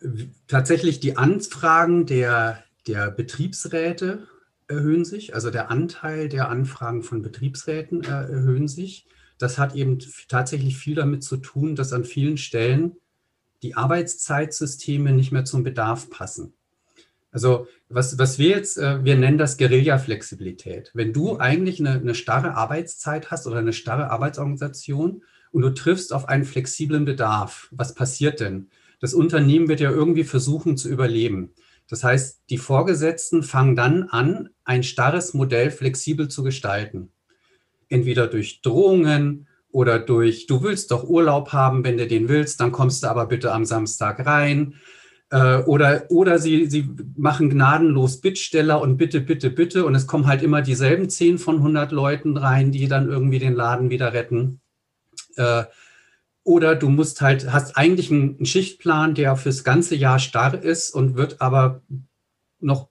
mhm. 0.02 0.32
tatsächlich 0.48 1.00
die 1.00 1.18
Anfragen 1.18 2.06
der, 2.06 2.64
der 2.88 3.12
Betriebsräte 3.12 4.28
erhöhen 4.68 5.06
sich, 5.06 5.36
also 5.36 5.52
der 5.52 5.70
Anteil 5.70 6.28
der 6.30 6.50
Anfragen 6.50 7.04
von 7.04 7.22
Betriebsräten 7.22 8.04
äh, 8.04 8.08
erhöhen 8.08 8.68
sich. 8.68 9.08
Das 9.38 9.58
hat 9.58 9.76
eben 9.76 10.00
tatsächlich 10.28 10.78
viel 10.78 10.96
damit 10.96 11.24
zu 11.24 11.38
tun, 11.38 11.76
dass 11.76 11.94
an 11.94 12.06
vielen 12.06 12.38
Stellen 12.38 12.98
die 13.64 13.76
Arbeitszeitsysteme 13.76 15.12
nicht 15.12 15.32
mehr 15.32 15.46
zum 15.46 15.64
Bedarf 15.64 16.10
passen. 16.10 16.54
Also 17.36 17.68
was, 17.90 18.18
was 18.18 18.40
wir 18.40 18.50
jetzt, 18.50 18.78
äh, 18.78 19.04
wir 19.04 19.16
nennen 19.16 19.38
das 19.38 19.58
Guerilla-Flexibilität. 19.58 20.92
Wenn 20.94 21.14
du 21.14 21.38
eigentlich 21.38 21.80
eine, 21.80 21.92
eine 21.92 22.16
starre 22.16 22.56
Arbeitszeit 22.56 23.30
hast 23.30 23.46
oder 23.46 23.58
eine 23.58 23.74
starre 23.74 24.10
Arbeitsorganisation 24.10 25.24
und 25.52 25.62
du 25.62 25.70
triffst 25.74 26.14
auf 26.14 26.30
einen 26.30 26.46
flexiblen 26.46 27.06
Bedarf, 27.06 27.68
was 27.72 27.94
passiert 27.94 28.40
denn? 28.40 28.70
Das 29.02 29.14
Unternehmen 29.14 29.68
wird 29.68 29.82
ja 29.82 29.92
irgendwie 29.92 30.24
versuchen 30.24 30.78
zu 30.78 30.90
überleben. 30.90 31.54
Das 31.90 32.04
heißt, 32.04 32.44
die 32.50 32.58
Vorgesetzten 32.58 33.44
fangen 33.44 33.76
dann 33.76 34.04
an, 34.04 34.50
ein 34.64 34.84
starres 34.84 35.34
Modell 35.34 35.70
flexibel 35.70 36.30
zu 36.30 36.42
gestalten 36.42 37.12
entweder 37.90 38.28
durch 38.28 38.62
Drohungen 38.62 39.48
oder 39.72 40.00
durch, 40.00 40.48
du 40.48 40.64
willst 40.64 40.92
doch 40.92 41.04
Urlaub 41.04 41.52
haben, 41.52 41.84
wenn 41.84 41.98
du 41.98 42.08
den 42.08 42.30
willst, 42.30 42.60
dann 42.60 42.72
kommst 42.72 43.04
du 43.04 43.08
aber 43.08 43.26
bitte 43.26 43.52
am 43.52 43.66
Samstag 43.66 44.26
rein. 44.26 44.76
Äh, 45.32 45.58
oder, 45.64 46.06
oder 46.10 46.40
sie, 46.40 46.68
sie 46.68 46.90
machen 47.16 47.50
gnadenlos 47.50 48.22
Bittsteller 48.22 48.82
und 48.82 48.98
bitte, 48.98 49.22
bitte, 49.22 49.50
bitte. 49.50 49.86
Und 49.86 49.96
es 49.96 50.08
kommen 50.08 50.28
halt 50.28 50.44
immer 50.44 50.62
dieselben 50.62 51.10
10 51.10 51.38
von 51.38 51.58
100 51.58 51.92
Leuten 51.92 52.38
rein, 52.38 52.72
die 52.72 52.88
dann 52.88 53.10
irgendwie 53.10 53.40
den 53.40 53.54
Laden 53.54 53.90
wieder 53.90 54.14
retten. 54.14 54.62
Äh, 55.36 55.64
oder 56.44 56.76
du 56.76 56.90
musst 56.90 57.22
halt, 57.22 57.52
hast 57.52 57.76
eigentlich 57.76 58.12
einen 58.12 58.46
Schichtplan, 58.46 59.16
der 59.16 59.36
fürs 59.36 59.64
ganze 59.64 59.96
Jahr 59.96 60.20
starr 60.20 60.64
ist 60.64 60.92
und 60.92 61.16
wird 61.16 61.42
aber 61.42 61.82
noch 62.60 62.90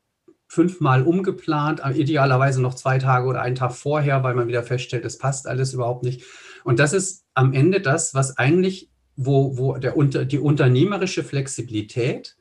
fünfmal 0.49 1.03
umgeplant, 1.03 1.81
äh, 1.85 1.93
idealerweise 1.93 2.61
noch 2.61 2.75
zwei 2.75 2.99
Tage 2.99 3.27
oder 3.27 3.43
einen 3.43 3.57
Tag 3.57 3.73
vorher, 3.73 4.23
weil 4.23 4.35
man 4.35 4.49
wieder 4.49 4.63
feststellt, 4.63 5.05
es 5.05 5.19
passt 5.19 5.47
alles 5.47 5.73
überhaupt 5.73 6.05
nicht. 6.05 6.25
Und 6.65 6.79
das 6.79 6.93
ist 6.93 7.25
am 7.35 7.53
Ende 7.53 7.81
das, 7.81 8.15
was 8.15 8.39
eigentlich, 8.39 8.91
wo, 9.17 9.57
wo 9.57 9.77
der, 9.77 9.95
die 10.25 10.39
unternehmerische 10.39 11.25
Flexibilität 11.25 12.37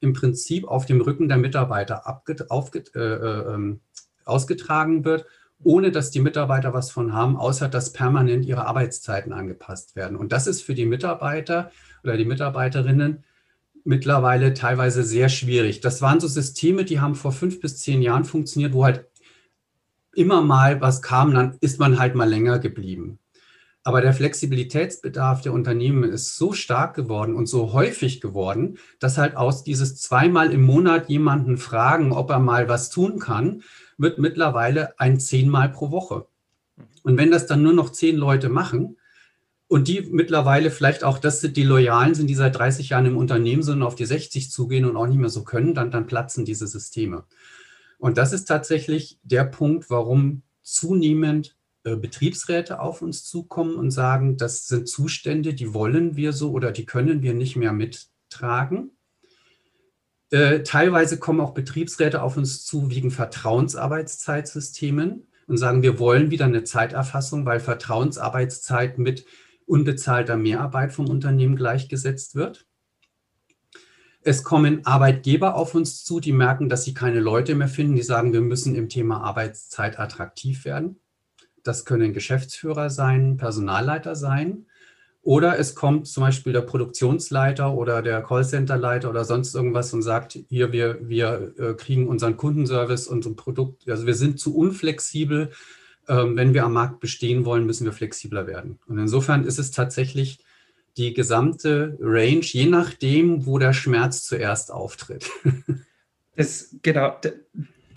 im 0.00 0.12
Prinzip 0.12 0.66
auf 0.66 0.86
dem 0.86 1.00
Rücken 1.00 1.28
der 1.28 1.38
Mitarbeiter 1.38 2.06
abget, 2.06 2.50
aufget, 2.50 2.94
äh, 2.94 3.00
äh, 3.00 3.54
ähm, 3.54 3.80
ausgetragen 4.24 5.04
wird, 5.04 5.26
ohne 5.62 5.90
dass 5.90 6.10
die 6.10 6.20
Mitarbeiter 6.20 6.72
was 6.72 6.90
von 6.90 7.12
haben, 7.12 7.36
außer 7.36 7.68
dass 7.68 7.92
permanent 7.92 8.46
ihre 8.46 8.66
Arbeitszeiten 8.66 9.32
angepasst 9.32 9.96
werden. 9.96 10.16
Und 10.16 10.32
das 10.32 10.46
ist 10.46 10.62
für 10.62 10.74
die 10.74 10.86
Mitarbeiter 10.86 11.72
oder 12.04 12.16
die 12.16 12.24
Mitarbeiterinnen 12.24 13.24
mittlerweile 13.84 14.54
teilweise 14.54 15.02
sehr 15.02 15.28
schwierig. 15.28 15.80
Das 15.80 16.02
waren 16.02 16.20
so 16.20 16.28
Systeme, 16.28 16.84
die 16.84 17.00
haben 17.00 17.14
vor 17.14 17.32
fünf 17.32 17.60
bis 17.60 17.78
zehn 17.78 18.02
Jahren 18.02 18.24
funktioniert, 18.24 18.74
wo 18.74 18.84
halt 18.84 19.06
immer 20.14 20.42
mal 20.42 20.80
was 20.80 21.00
kam, 21.00 21.32
dann 21.32 21.56
ist 21.60 21.78
man 21.78 21.98
halt 21.98 22.14
mal 22.14 22.28
länger 22.28 22.58
geblieben. 22.58 23.18
Aber 23.88 24.02
der 24.02 24.12
Flexibilitätsbedarf 24.12 25.40
der 25.40 25.54
Unternehmen 25.54 26.04
ist 26.04 26.36
so 26.36 26.52
stark 26.52 26.94
geworden 26.94 27.34
und 27.34 27.46
so 27.46 27.72
häufig 27.72 28.20
geworden, 28.20 28.76
dass 29.00 29.16
halt 29.16 29.34
aus 29.34 29.64
dieses 29.64 29.96
zweimal 29.96 30.52
im 30.52 30.60
Monat 30.60 31.08
jemanden 31.08 31.56
fragen, 31.56 32.12
ob 32.12 32.28
er 32.28 32.38
mal 32.38 32.68
was 32.68 32.90
tun 32.90 33.18
kann, 33.18 33.62
wird 33.96 34.18
mittlerweile 34.18 35.00
ein 35.00 35.18
zehnmal 35.18 35.70
pro 35.70 35.90
Woche. 35.90 36.26
Und 37.02 37.16
wenn 37.16 37.30
das 37.30 37.46
dann 37.46 37.62
nur 37.62 37.72
noch 37.72 37.90
zehn 37.90 38.18
Leute 38.18 38.50
machen, 38.50 38.98
und 39.68 39.88
die 39.88 40.02
mittlerweile 40.02 40.70
vielleicht 40.70 41.02
auch, 41.02 41.16
das 41.16 41.40
sind 41.40 41.56
die 41.56 41.64
Loyalen 41.64 42.14
sind, 42.14 42.26
die 42.26 42.34
seit 42.34 42.58
30 42.58 42.90
Jahren 42.90 43.06
im 43.06 43.16
Unternehmen 43.16 43.62
sind 43.62 43.76
und 43.76 43.84
auf 43.84 43.94
die 43.94 44.04
60 44.04 44.50
zugehen 44.50 44.84
und 44.84 44.98
auch 44.98 45.06
nicht 45.06 45.16
mehr 45.16 45.30
so 45.30 45.44
können, 45.44 45.72
dann, 45.72 45.90
dann 45.90 46.06
platzen 46.06 46.44
diese 46.44 46.66
Systeme. 46.66 47.24
Und 47.96 48.18
das 48.18 48.34
ist 48.34 48.44
tatsächlich 48.44 49.18
der 49.22 49.44
Punkt, 49.44 49.88
warum 49.88 50.42
zunehmend 50.60 51.57
Betriebsräte 51.96 52.80
auf 52.80 53.02
uns 53.02 53.24
zukommen 53.24 53.76
und 53.76 53.90
sagen, 53.90 54.36
das 54.36 54.66
sind 54.66 54.88
Zustände, 54.88 55.54
die 55.54 55.74
wollen 55.74 56.16
wir 56.16 56.32
so 56.32 56.52
oder 56.52 56.72
die 56.72 56.86
können 56.86 57.22
wir 57.22 57.34
nicht 57.34 57.56
mehr 57.56 57.72
mittragen. 57.72 58.92
Äh, 60.30 60.62
teilweise 60.62 61.18
kommen 61.18 61.40
auch 61.40 61.54
Betriebsräte 61.54 62.22
auf 62.22 62.36
uns 62.36 62.64
zu 62.64 62.90
wegen 62.90 63.10
Vertrauensarbeitszeitsystemen 63.10 65.26
und 65.46 65.56
sagen, 65.56 65.82
wir 65.82 65.98
wollen 65.98 66.30
wieder 66.30 66.44
eine 66.44 66.64
Zeiterfassung, 66.64 67.46
weil 67.46 67.60
Vertrauensarbeitszeit 67.60 68.98
mit 68.98 69.24
unbezahlter 69.66 70.36
Mehrarbeit 70.36 70.92
vom 70.92 71.08
Unternehmen 71.08 71.56
gleichgesetzt 71.56 72.34
wird. 72.34 72.66
Es 74.20 74.42
kommen 74.42 74.84
Arbeitgeber 74.84 75.54
auf 75.54 75.74
uns 75.74 76.04
zu, 76.04 76.20
die 76.20 76.32
merken, 76.32 76.68
dass 76.68 76.84
sie 76.84 76.92
keine 76.92 77.20
Leute 77.20 77.54
mehr 77.54 77.68
finden, 77.68 77.96
die 77.96 78.02
sagen, 78.02 78.34
wir 78.34 78.42
müssen 78.42 78.74
im 78.74 78.90
Thema 78.90 79.22
Arbeitszeit 79.22 79.98
attraktiv 79.98 80.66
werden. 80.66 81.00
Das 81.68 81.84
können 81.84 82.14
Geschäftsführer 82.14 82.88
sein, 82.88 83.36
Personalleiter 83.36 84.16
sein. 84.16 84.64
Oder 85.20 85.58
es 85.58 85.74
kommt 85.74 86.06
zum 86.06 86.22
Beispiel 86.22 86.54
der 86.54 86.62
Produktionsleiter 86.62 87.74
oder 87.74 88.00
der 88.00 88.22
Callcenterleiter 88.22 89.10
oder 89.10 89.26
sonst 89.26 89.54
irgendwas 89.54 89.92
und 89.92 90.00
sagt, 90.00 90.38
hier, 90.48 90.72
wir, 90.72 91.06
wir 91.06 91.52
äh, 91.58 91.74
kriegen 91.74 92.08
unseren 92.08 92.38
Kundenservice, 92.38 93.06
unser 93.06 93.34
Produkt, 93.34 93.86
also 93.86 94.06
wir 94.06 94.14
sind 94.14 94.40
zu 94.40 94.56
unflexibel. 94.56 95.50
Ähm, 96.08 96.36
wenn 96.36 96.54
wir 96.54 96.64
am 96.64 96.72
Markt 96.72 97.00
bestehen 97.00 97.44
wollen, 97.44 97.66
müssen 97.66 97.84
wir 97.84 97.92
flexibler 97.92 98.46
werden. 98.46 98.78
Und 98.86 98.96
insofern 98.96 99.44
ist 99.44 99.58
es 99.58 99.70
tatsächlich 99.70 100.38
die 100.96 101.12
gesamte 101.12 101.98
Range, 102.00 102.40
je 102.40 102.64
nachdem, 102.64 103.44
wo 103.44 103.58
der 103.58 103.74
Schmerz 103.74 104.24
zuerst 104.24 104.72
auftritt. 104.72 105.30
Das, 106.34 106.76
genau, 106.82 107.16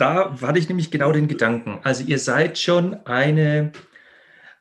da 0.02 0.36
hatte 0.42 0.60
ich 0.60 0.68
nämlich 0.68 0.92
genau 0.92 1.12
den 1.12 1.28
Gedanken. 1.28 1.80
Also 1.84 2.04
ihr 2.04 2.20
seid 2.20 2.58
schon 2.58 3.06
eine 3.06 3.72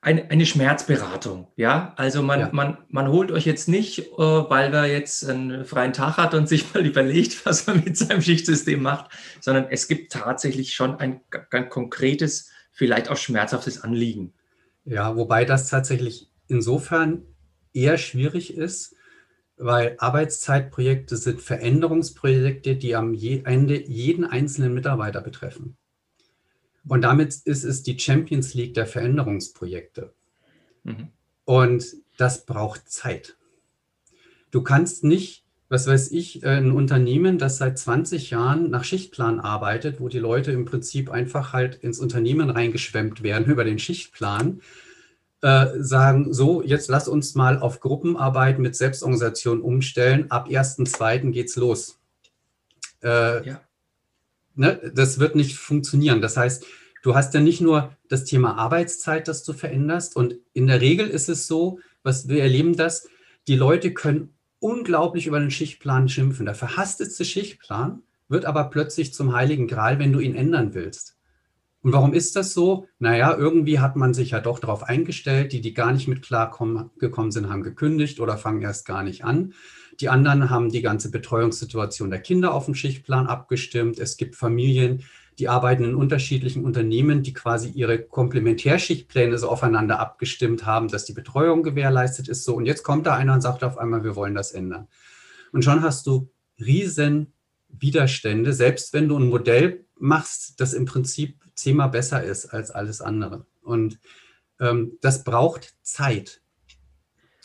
eine, 0.02 0.30
eine 0.30 0.46
Schmerzberatung. 0.46 1.48
Ja, 1.56 1.92
also 1.96 2.22
man, 2.22 2.40
ja. 2.40 2.48
man, 2.52 2.78
man 2.88 3.08
holt 3.08 3.30
euch 3.30 3.44
jetzt 3.44 3.68
nicht, 3.68 3.98
äh, 3.98 4.18
weil 4.18 4.72
er 4.72 4.86
jetzt 4.86 5.28
einen 5.28 5.64
freien 5.64 5.92
Tag 5.92 6.16
hat 6.16 6.34
und 6.34 6.48
sich 6.48 6.72
mal 6.72 6.84
überlegt, 6.84 7.44
was 7.44 7.68
er 7.68 7.74
mit 7.74 7.96
seinem 7.96 8.22
Schichtsystem 8.22 8.82
macht, 8.82 9.10
sondern 9.40 9.66
es 9.70 9.88
gibt 9.88 10.12
tatsächlich 10.12 10.74
schon 10.74 10.96
ein 10.96 11.20
ganz 11.50 11.70
konkretes, 11.70 12.50
vielleicht 12.72 13.10
auch 13.10 13.16
schmerzhaftes 13.16 13.82
Anliegen. 13.82 14.32
Ja, 14.84 15.16
wobei 15.16 15.44
das 15.44 15.68
tatsächlich 15.68 16.30
insofern 16.48 17.22
eher 17.74 17.98
schwierig 17.98 18.56
ist, 18.56 18.96
weil 19.60 19.96
Arbeitszeitprojekte 19.98 21.16
sind 21.16 21.40
Veränderungsprojekte, 21.42 22.76
die 22.76 22.96
am 22.96 23.14
Ende 23.14 23.82
jeden 23.82 24.24
einzelnen 24.24 24.74
Mitarbeiter 24.74 25.20
betreffen. 25.20 25.76
Und 26.88 27.02
damit 27.02 27.34
ist 27.44 27.64
es 27.64 27.82
die 27.82 27.98
Champions 27.98 28.54
League 28.54 28.74
der 28.74 28.86
Veränderungsprojekte. 28.86 30.12
Mhm. 30.84 31.08
Und 31.44 31.84
das 32.16 32.46
braucht 32.46 32.88
Zeit. 32.88 33.36
Du 34.50 34.62
kannst 34.62 35.04
nicht, 35.04 35.44
was 35.68 35.86
weiß 35.86 36.10
ich, 36.12 36.42
äh, 36.42 36.56
ein 36.56 36.72
Unternehmen, 36.72 37.38
das 37.38 37.58
seit 37.58 37.78
20 37.78 38.30
Jahren 38.30 38.70
nach 38.70 38.84
Schichtplan 38.84 39.40
arbeitet, 39.40 40.00
wo 40.00 40.08
die 40.08 40.18
Leute 40.18 40.52
im 40.52 40.64
Prinzip 40.64 41.10
einfach 41.10 41.52
halt 41.52 41.76
ins 41.76 41.98
Unternehmen 41.98 42.50
reingeschwemmt 42.50 43.22
werden 43.22 43.46
über 43.50 43.64
den 43.64 43.78
Schichtplan, 43.78 44.62
äh, 45.42 45.66
sagen, 45.78 46.32
so, 46.32 46.62
jetzt 46.62 46.88
lass 46.88 47.08
uns 47.08 47.34
mal 47.34 47.58
auf 47.58 47.80
Gruppenarbeit 47.80 48.58
mit 48.58 48.76
Selbstorganisation 48.76 49.60
umstellen. 49.60 50.30
Ab 50.30 50.48
1.2. 50.48 51.30
geht's 51.30 51.56
los. 51.56 51.98
Äh, 53.02 53.46
ja 53.46 53.60
ne, 54.60 54.92
das 54.94 55.18
wird 55.18 55.34
nicht 55.34 55.56
funktionieren. 55.56 56.20
Das 56.20 56.36
heißt, 56.36 56.64
du 57.02 57.14
hast 57.14 57.34
ja 57.34 57.40
nicht 57.40 57.60
nur 57.60 57.96
das 58.08 58.24
Thema 58.24 58.56
Arbeitszeit, 58.56 59.26
das 59.26 59.42
du 59.42 59.52
veränderst. 59.52 60.14
Und 60.14 60.36
in 60.52 60.66
der 60.66 60.80
Regel 60.80 61.08
ist 61.08 61.28
es 61.28 61.46
so, 61.46 61.80
was 62.02 62.28
wir 62.28 62.42
erleben 62.42 62.76
das, 62.76 63.08
die 63.48 63.56
Leute 63.56 63.92
können 63.92 64.34
unglaublich 64.58 65.26
über 65.26 65.40
den 65.40 65.50
Schichtplan 65.50 66.08
schimpfen. 66.08 66.46
Der 66.46 66.54
verhastetste 66.54 67.24
Schichtplan 67.24 68.02
wird 68.28 68.44
aber 68.44 68.64
plötzlich 68.64 69.14
zum 69.14 69.34
heiligen 69.34 69.66
Gral, 69.66 69.98
wenn 69.98 70.12
du 70.12 70.20
ihn 70.20 70.36
ändern 70.36 70.74
willst. 70.74 71.16
Und 71.82 71.92
warum 71.92 72.12
ist 72.12 72.36
das 72.36 72.52
so? 72.52 72.86
Naja, 72.98 73.34
irgendwie 73.34 73.78
hat 73.78 73.96
man 73.96 74.12
sich 74.12 74.30
ja 74.30 74.40
doch 74.40 74.58
darauf 74.58 74.82
eingestellt. 74.82 75.52
Die, 75.52 75.60
die 75.60 75.72
gar 75.72 75.92
nicht 75.92 76.08
mit 76.08 76.22
klar 76.22 76.50
gekommen 76.98 77.30
sind, 77.30 77.48
haben 77.48 77.62
gekündigt 77.62 78.20
oder 78.20 78.36
fangen 78.36 78.60
erst 78.60 78.84
gar 78.84 79.02
nicht 79.02 79.24
an. 79.24 79.54
Die 79.98 80.08
anderen 80.08 80.50
haben 80.50 80.70
die 80.70 80.82
ganze 80.82 81.10
Betreuungssituation 81.10 82.10
der 82.10 82.20
Kinder 82.20 82.54
auf 82.54 82.66
dem 82.66 82.74
Schichtplan 82.74 83.26
abgestimmt. 83.26 83.98
Es 83.98 84.16
gibt 84.16 84.36
Familien, 84.36 85.04
die 85.38 85.48
arbeiten 85.48 85.84
in 85.84 85.94
unterschiedlichen 85.94 86.64
Unternehmen, 86.64 87.22
die 87.22 87.32
quasi 87.32 87.70
ihre 87.70 87.98
Komplementärschichtpläne 87.98 89.38
so 89.38 89.48
aufeinander 89.48 89.98
abgestimmt 89.98 90.66
haben, 90.66 90.88
dass 90.88 91.06
die 91.06 91.14
Betreuung 91.14 91.62
gewährleistet 91.62 92.28
ist. 92.28 92.44
So, 92.44 92.56
und 92.56 92.66
jetzt 92.66 92.82
kommt 92.82 93.06
da 93.06 93.14
einer 93.14 93.32
und 93.32 93.40
sagt 93.40 93.64
auf 93.64 93.78
einmal, 93.78 94.04
wir 94.04 94.16
wollen 94.16 94.34
das 94.34 94.52
ändern. 94.52 94.88
Und 95.52 95.64
schon 95.64 95.82
hast 95.82 96.06
du 96.06 96.30
riesen 96.58 97.32
Widerstände, 97.68 98.52
selbst 98.52 98.92
wenn 98.92 99.08
du 99.08 99.18
ein 99.18 99.28
Modell 99.28 99.86
machst, 99.98 100.60
das 100.60 100.74
im 100.74 100.84
Prinzip 100.84 101.39
zehnmal 101.60 101.90
besser 101.90 102.22
ist 102.22 102.46
als 102.46 102.70
alles 102.70 103.00
andere. 103.00 103.46
Und 103.62 104.00
ähm, 104.58 104.98
das 105.00 105.24
braucht 105.24 105.74
Zeit. 105.82 106.42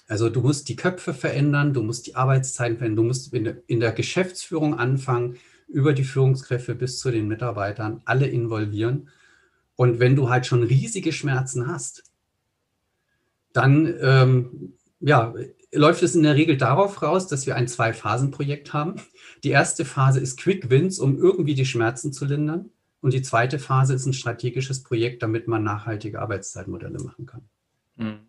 Also 0.07 0.29
du 0.29 0.41
musst 0.41 0.69
die 0.69 0.75
Köpfe 0.75 1.13
verändern, 1.13 1.73
du 1.73 1.81
musst 1.81 2.07
die 2.07 2.15
Arbeitszeiten 2.15 2.77
verändern, 2.77 3.03
du 3.03 3.07
musst 3.07 3.33
in 3.33 3.79
der 3.79 3.91
Geschäftsführung 3.91 4.77
anfangen, 4.77 5.37
über 5.67 5.93
die 5.93 6.03
Führungskräfte 6.03 6.75
bis 6.75 6.99
zu 6.99 7.11
den 7.11 7.27
Mitarbeitern, 7.27 8.01
alle 8.05 8.27
involvieren. 8.27 9.09
Und 9.75 9.99
wenn 9.99 10.15
du 10.15 10.29
halt 10.29 10.45
schon 10.45 10.63
riesige 10.63 11.11
Schmerzen 11.11 11.67
hast, 11.67 12.03
dann 13.51 13.93
ähm, 13.99 14.73
ja, 14.99 15.33
läuft 15.71 16.03
es 16.03 16.15
in 16.15 16.23
der 16.23 16.35
Regel 16.35 16.57
darauf 16.57 17.01
raus, 17.01 17.27
dass 17.27 17.47
wir 17.47 17.55
ein 17.55 17.67
Zwei-Phasen-Projekt 17.67 18.73
haben. 18.73 18.95
Die 19.43 19.49
erste 19.49 19.85
Phase 19.85 20.19
ist 20.19 20.39
Quick 20.39 20.69
Wins, 20.69 20.99
um 20.99 21.17
irgendwie 21.17 21.55
die 21.55 21.65
Schmerzen 21.65 22.13
zu 22.13 22.25
lindern. 22.25 22.69
Und 23.05 23.13
die 23.13 23.21
zweite 23.21 23.59
Phase 23.59 23.93
ist 23.93 24.07
ein 24.07 24.13
strategisches 24.13 24.81
Projekt, 24.81 25.21
damit 25.21 25.47
man 25.47 25.63
nachhaltige 25.63 26.19
Arbeitszeitmodelle 26.21 26.97
machen 26.97 27.27
kann. 27.27 27.41
Mhm. 27.97 28.21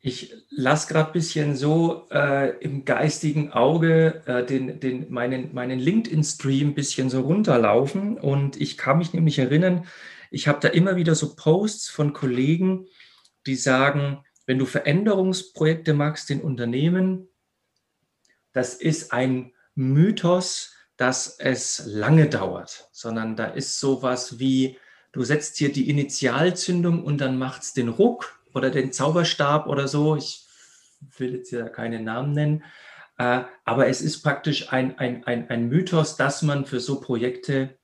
Ich 0.00 0.34
lasse 0.50 0.88
gerade 0.92 1.10
ein 1.10 1.12
bisschen 1.12 1.54
so 1.54 2.08
äh, 2.10 2.58
im 2.58 2.84
geistigen 2.84 3.52
Auge 3.52 4.24
äh, 4.26 4.44
den, 4.44 4.80
den, 4.80 5.12
meinen, 5.12 5.54
meinen 5.54 5.78
LinkedIn-Stream 5.78 6.70
ein 6.70 6.74
bisschen 6.74 7.10
so 7.10 7.20
runterlaufen. 7.20 8.18
Und 8.18 8.60
ich 8.60 8.76
kann 8.76 8.98
mich 8.98 9.12
nämlich 9.12 9.38
erinnern, 9.38 9.86
ich 10.32 10.48
habe 10.48 10.58
da 10.58 10.66
immer 10.66 10.96
wieder 10.96 11.14
so 11.14 11.36
Posts 11.36 11.88
von 11.88 12.12
Kollegen, 12.12 12.86
die 13.46 13.54
sagen, 13.54 14.24
wenn 14.46 14.58
du 14.58 14.66
Veränderungsprojekte 14.66 15.94
machst 15.94 16.32
in 16.32 16.40
Unternehmen, 16.40 17.28
das 18.52 18.74
ist 18.74 19.12
ein 19.12 19.52
Mythos, 19.76 20.75
dass 20.96 21.38
es 21.38 21.82
lange 21.86 22.28
dauert, 22.28 22.88
sondern 22.92 23.36
da 23.36 23.46
ist 23.46 23.78
sowas 23.80 24.38
wie, 24.38 24.78
du 25.12 25.22
setzt 25.24 25.56
hier 25.58 25.72
die 25.72 25.90
Initialzündung 25.90 27.04
und 27.04 27.20
dann 27.20 27.38
macht 27.38 27.62
es 27.62 27.74
den 27.74 27.88
Ruck 27.88 28.40
oder 28.54 28.70
den 28.70 28.92
Zauberstab 28.92 29.66
oder 29.66 29.88
so. 29.88 30.16
Ich 30.16 30.46
will 31.18 31.34
jetzt 31.36 31.50
ja 31.50 31.68
keine 31.68 32.00
Namen 32.00 32.32
nennen. 32.32 32.64
Äh, 33.18 33.42
aber 33.64 33.88
es 33.88 34.00
ist 34.00 34.22
praktisch 34.22 34.72
ein, 34.72 34.98
ein, 34.98 35.24
ein, 35.24 35.48
ein 35.50 35.68
Mythos, 35.68 36.16
dass 36.16 36.42
man 36.42 36.64
für 36.64 36.80
so 36.80 37.00
Projekte 37.00 37.78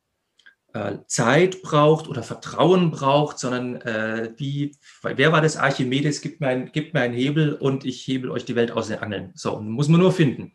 äh, 0.72 0.98
Zeit 1.06 1.60
braucht 1.62 2.08
oder 2.08 2.22
Vertrauen 2.22 2.90
braucht, 2.90 3.38
sondern 3.38 3.76
äh, 3.82 4.32
wie, 4.36 4.76
wer 5.02 5.32
war 5.32 5.42
das? 5.42 5.58
Archimedes, 5.58 6.22
gibt 6.22 6.40
mir, 6.40 6.48
ein, 6.48 6.72
gibt 6.72 6.94
mir 6.94 7.00
einen 7.00 7.14
Hebel 7.14 7.54
und 7.54 7.84
ich 7.84 8.06
hebel 8.06 8.30
euch 8.30 8.46
die 8.46 8.56
Welt 8.56 8.70
aus 8.70 8.88
den 8.88 9.00
Angeln. 9.00 9.32
So, 9.34 9.60
muss 9.60 9.88
man 9.88 10.00
nur 10.00 10.12
finden. 10.12 10.54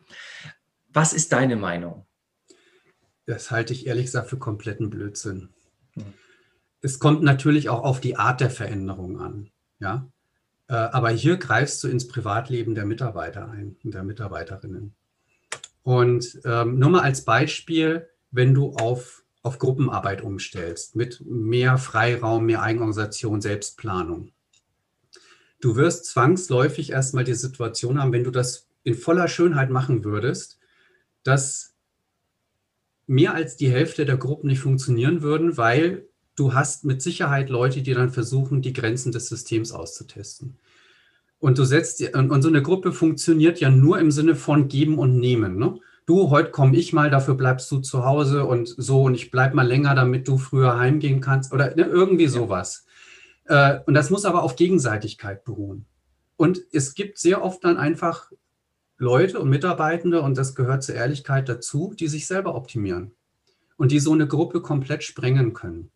Was 0.88 1.12
ist 1.12 1.32
deine 1.32 1.54
Meinung? 1.54 2.07
Das 3.28 3.50
halte 3.50 3.74
ich 3.74 3.86
ehrlich 3.86 4.06
gesagt 4.06 4.30
für 4.30 4.38
kompletten 4.38 4.88
Blödsinn. 4.88 5.50
Hm. 5.92 6.14
Es 6.80 6.98
kommt 6.98 7.22
natürlich 7.22 7.68
auch 7.68 7.82
auf 7.82 8.00
die 8.00 8.16
Art 8.16 8.40
der 8.40 8.48
Veränderung 8.48 9.20
an. 9.20 9.50
Ja? 9.80 10.10
Äh, 10.68 10.72
aber 10.72 11.10
hier 11.10 11.36
greifst 11.36 11.84
du 11.84 11.88
ins 11.88 12.08
Privatleben 12.08 12.74
der 12.74 12.86
Mitarbeiter 12.86 13.50
ein 13.50 13.76
und 13.84 13.92
der 13.92 14.02
Mitarbeiterinnen. 14.02 14.94
Und 15.82 16.40
ähm, 16.46 16.78
nur 16.78 16.88
mal 16.88 17.02
als 17.02 17.26
Beispiel, 17.26 18.08
wenn 18.30 18.54
du 18.54 18.72
auf, 18.72 19.24
auf 19.42 19.58
Gruppenarbeit 19.58 20.22
umstellst, 20.22 20.96
mit 20.96 21.22
mehr 21.26 21.76
Freiraum, 21.76 22.46
mehr 22.46 22.62
Eigenorganisation, 22.62 23.42
Selbstplanung. 23.42 24.32
Du 25.60 25.76
wirst 25.76 26.06
zwangsläufig 26.06 26.92
erstmal 26.92 27.24
die 27.24 27.34
Situation 27.34 28.00
haben, 28.00 28.12
wenn 28.12 28.24
du 28.24 28.30
das 28.30 28.68
in 28.84 28.94
voller 28.94 29.28
Schönheit 29.28 29.68
machen 29.68 30.02
würdest, 30.02 30.58
dass 31.24 31.74
mehr 33.08 33.34
als 33.34 33.56
die 33.56 33.70
Hälfte 33.70 34.04
der 34.04 34.18
Gruppen 34.18 34.48
nicht 34.48 34.60
funktionieren 34.60 35.22
würden, 35.22 35.56
weil 35.56 36.06
du 36.36 36.54
hast 36.54 36.84
mit 36.84 37.02
Sicherheit 37.02 37.48
Leute, 37.48 37.82
die 37.82 37.94
dann 37.94 38.10
versuchen, 38.10 38.62
die 38.62 38.72
Grenzen 38.72 39.10
des 39.10 39.28
Systems 39.28 39.72
auszutesten. 39.72 40.56
Und 41.40 41.58
du 41.58 41.64
setzt, 41.64 42.02
und 42.14 42.42
so 42.42 42.48
eine 42.48 42.62
Gruppe 42.62 42.92
funktioniert 42.92 43.60
ja 43.60 43.70
nur 43.70 43.98
im 43.98 44.10
Sinne 44.10 44.34
von 44.34 44.68
geben 44.68 44.98
und 44.98 45.18
nehmen. 45.18 45.56
Ne? 45.56 45.78
Du, 46.04 46.30
heute 46.30 46.50
komme 46.50 46.76
ich 46.76 46.92
mal, 46.92 47.10
dafür 47.10 47.34
bleibst 47.34 47.70
du 47.70 47.78
zu 47.78 48.04
Hause 48.04 48.44
und 48.44 48.74
so 48.76 49.04
und 49.04 49.14
ich 49.14 49.30
bleibe 49.30 49.56
mal 49.56 49.66
länger, 49.66 49.94
damit 49.94 50.28
du 50.28 50.36
früher 50.36 50.78
heimgehen 50.78 51.20
kannst 51.20 51.52
oder 51.52 51.74
ne, 51.76 51.84
irgendwie 51.84 52.26
sowas. 52.26 52.86
Äh, 53.44 53.78
und 53.86 53.94
das 53.94 54.10
muss 54.10 54.24
aber 54.24 54.42
auf 54.42 54.56
Gegenseitigkeit 54.56 55.44
beruhen. 55.44 55.86
Und 56.36 56.60
es 56.72 56.94
gibt 56.94 57.18
sehr 57.18 57.42
oft 57.42 57.64
dann 57.64 57.78
einfach 57.78 58.30
Leute 58.98 59.38
und 59.38 59.48
Mitarbeitende, 59.48 60.22
und 60.22 60.36
das 60.36 60.54
gehört 60.54 60.82
zur 60.82 60.96
Ehrlichkeit 60.96 61.48
dazu, 61.48 61.94
die 61.98 62.08
sich 62.08 62.26
selber 62.26 62.54
optimieren 62.54 63.12
und 63.76 63.92
die 63.92 64.00
so 64.00 64.12
eine 64.12 64.26
Gruppe 64.26 64.60
komplett 64.60 65.04
sprengen 65.04 65.54
können. 65.54 65.90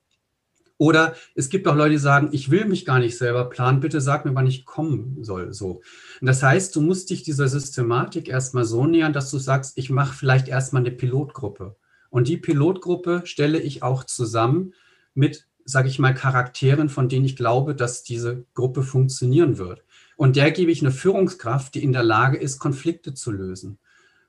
Oder 0.78 1.14
es 1.34 1.48
gibt 1.48 1.68
auch 1.68 1.76
Leute, 1.76 1.90
die 1.90 1.98
sagen, 1.98 2.30
ich 2.32 2.50
will 2.50 2.64
mich 2.64 2.84
gar 2.84 2.98
nicht 2.98 3.18
selber 3.18 3.48
planen, 3.50 3.80
bitte 3.80 4.00
sag 4.00 4.24
mir, 4.24 4.34
wann 4.34 4.46
ich 4.46 4.64
kommen 4.64 5.22
soll. 5.22 5.52
So. 5.52 5.82
Das 6.20 6.42
heißt, 6.42 6.74
du 6.74 6.80
musst 6.80 7.10
dich 7.10 7.22
dieser 7.22 7.48
Systematik 7.48 8.28
erstmal 8.28 8.64
so 8.64 8.86
nähern, 8.86 9.12
dass 9.12 9.30
du 9.30 9.38
sagst, 9.38 9.78
ich 9.78 9.90
mache 9.90 10.14
vielleicht 10.14 10.48
erstmal 10.48 10.82
eine 10.82 10.90
Pilotgruppe. 10.90 11.76
Und 12.10 12.26
die 12.26 12.36
Pilotgruppe 12.36 13.22
stelle 13.24 13.60
ich 13.60 13.82
auch 13.82 14.04
zusammen 14.04 14.74
mit 15.14 15.46
sage 15.64 15.88
ich 15.88 15.98
mal, 15.98 16.14
Charakteren, 16.14 16.88
von 16.88 17.08
denen 17.08 17.24
ich 17.24 17.36
glaube, 17.36 17.74
dass 17.74 18.02
diese 18.02 18.44
Gruppe 18.54 18.82
funktionieren 18.82 19.58
wird. 19.58 19.84
Und 20.16 20.36
der 20.36 20.50
gebe 20.50 20.70
ich 20.70 20.82
eine 20.82 20.92
Führungskraft, 20.92 21.74
die 21.74 21.82
in 21.82 21.92
der 21.92 22.02
Lage 22.02 22.36
ist, 22.36 22.58
Konflikte 22.58 23.14
zu 23.14 23.30
lösen. 23.30 23.78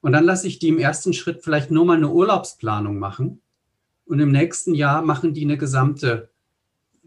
Und 0.02 0.12
dann 0.12 0.26
lasse 0.26 0.48
ich 0.48 0.60
die 0.60 0.69
im 0.69 0.80
ersten 0.80 1.13
Schritt 1.13 1.43
vielleicht 1.43 1.72
nur 1.72 1.86
mal 1.86 1.98
eine 1.98 2.10
Urlaubsplanung 2.10 3.00
machen. 3.00 3.41
Und 4.06 4.19
im 4.19 4.32
nächsten 4.32 4.74
Jahr 4.74 5.02
machen 5.02 5.34
die 5.34 5.43
eine 5.43 5.58
gesamte 5.58 6.30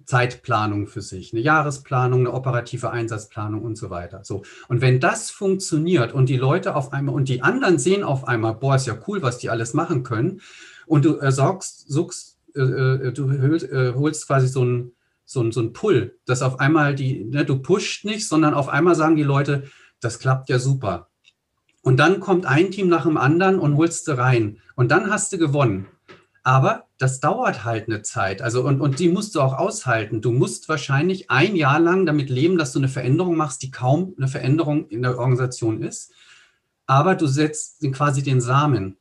Zeitplanung 0.06 0.86
für 0.86 1.02
sich, 1.02 1.32
eine 1.32 1.42
Jahresplanung, 1.42 2.20
eine 2.20 2.32
operative 2.32 2.90
Einsatzplanung 2.90 3.62
und 3.62 3.76
so 3.76 3.90
weiter. 3.90 4.24
So. 4.24 4.44
Und 4.68 4.80
wenn 4.80 5.00
das 5.00 5.30
funktioniert 5.30 6.12
und 6.12 6.28
die 6.28 6.36
Leute 6.36 6.76
auf 6.76 6.92
einmal 6.92 7.14
und 7.14 7.28
die 7.28 7.42
anderen 7.42 7.78
sehen 7.78 8.04
auf 8.04 8.26
einmal, 8.26 8.54
boah, 8.54 8.76
ist 8.76 8.86
ja 8.86 8.96
cool, 9.08 9.20
was 9.20 9.38
die 9.38 9.50
alles 9.50 9.74
machen 9.74 10.04
können, 10.04 10.40
und 10.86 11.04
du 11.04 11.18
äh, 11.18 11.32
suchst, 11.32 12.38
äh, 12.54 12.60
äh 12.60 13.12
du 13.12 13.30
holst, 13.42 13.68
äh, 13.68 13.92
holst 13.94 14.26
quasi 14.26 14.46
so 14.46 14.64
ein, 14.64 14.92
so 15.26 15.42
ein, 15.42 15.52
so 15.52 15.60
ein 15.60 15.72
Pull, 15.72 16.18
dass 16.24 16.40
auf 16.40 16.60
einmal 16.60 16.94
die, 16.94 17.24
ne, 17.24 17.44
du 17.44 17.58
pusht 17.58 18.04
nicht, 18.04 18.26
sondern 18.26 18.54
auf 18.54 18.68
einmal 18.68 18.94
sagen 18.94 19.16
die 19.16 19.24
Leute, 19.24 19.64
das 20.00 20.18
klappt 20.18 20.48
ja 20.48 20.58
super. 20.58 21.10
Und 21.82 21.98
dann 21.98 22.20
kommt 22.20 22.46
ein 22.46 22.70
Team 22.70 22.88
nach 22.88 23.04
dem 23.04 23.16
anderen 23.16 23.58
und 23.58 23.76
holst 23.76 24.08
du 24.08 24.16
rein. 24.16 24.58
Und 24.74 24.90
dann 24.90 25.10
hast 25.10 25.32
du 25.32 25.38
gewonnen. 25.38 25.86
Aber 26.42 26.84
das 26.98 27.20
dauert 27.20 27.64
halt 27.64 27.88
eine 27.88 28.02
Zeit. 28.02 28.40
Also, 28.40 28.64
und, 28.64 28.80
und 28.80 29.00
die 29.00 29.08
musst 29.08 29.34
du 29.34 29.40
auch 29.40 29.54
aushalten. 29.54 30.20
Du 30.20 30.30
musst 30.30 30.68
wahrscheinlich 30.68 31.30
ein 31.30 31.56
Jahr 31.56 31.80
lang 31.80 32.06
damit 32.06 32.30
leben, 32.30 32.56
dass 32.56 32.72
du 32.72 32.78
eine 32.78 32.88
Veränderung 32.88 33.36
machst, 33.36 33.62
die 33.62 33.70
kaum 33.70 34.14
eine 34.16 34.28
Veränderung 34.28 34.88
in 34.88 35.02
der 35.02 35.18
Organisation 35.18 35.82
ist. 35.82 36.12
Aber 36.86 37.16
du 37.16 37.26
setzt 37.26 37.80
quasi 37.92 38.22
den 38.22 38.40
Samen. 38.40 38.96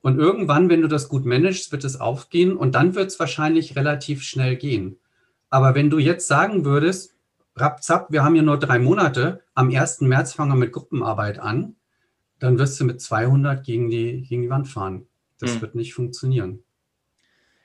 Und 0.00 0.18
irgendwann, 0.18 0.68
wenn 0.68 0.82
du 0.82 0.88
das 0.88 1.08
gut 1.08 1.26
managst, 1.26 1.72
wird 1.72 1.84
es 1.84 2.00
aufgehen 2.00 2.56
und 2.56 2.74
dann 2.74 2.94
wird 2.94 3.08
es 3.08 3.18
wahrscheinlich 3.18 3.76
relativ 3.76 4.22
schnell 4.22 4.56
gehen. 4.56 4.98
Aber 5.50 5.74
wenn 5.74 5.90
du 5.90 5.98
jetzt 5.98 6.26
sagen 6.26 6.64
würdest, 6.64 7.14
rapzapp, 7.54 8.10
wir 8.10 8.24
haben 8.24 8.34
ja 8.34 8.42
nur 8.42 8.58
drei 8.58 8.78
Monate, 8.78 9.42
am 9.54 9.74
1. 9.74 10.02
März 10.02 10.34
fangen 10.34 10.52
wir 10.52 10.56
mit 10.56 10.72
Gruppenarbeit 10.72 11.38
an, 11.38 11.76
dann 12.38 12.58
wirst 12.58 12.78
du 12.80 12.84
mit 12.84 13.00
200 13.00 13.64
gegen 13.64 13.88
die, 13.88 14.22
gegen 14.22 14.42
die 14.42 14.50
Wand 14.50 14.68
fahren. 14.68 15.06
Das 15.38 15.54
hm. 15.54 15.60
wird 15.62 15.74
nicht 15.74 15.94
funktionieren. 15.94 16.62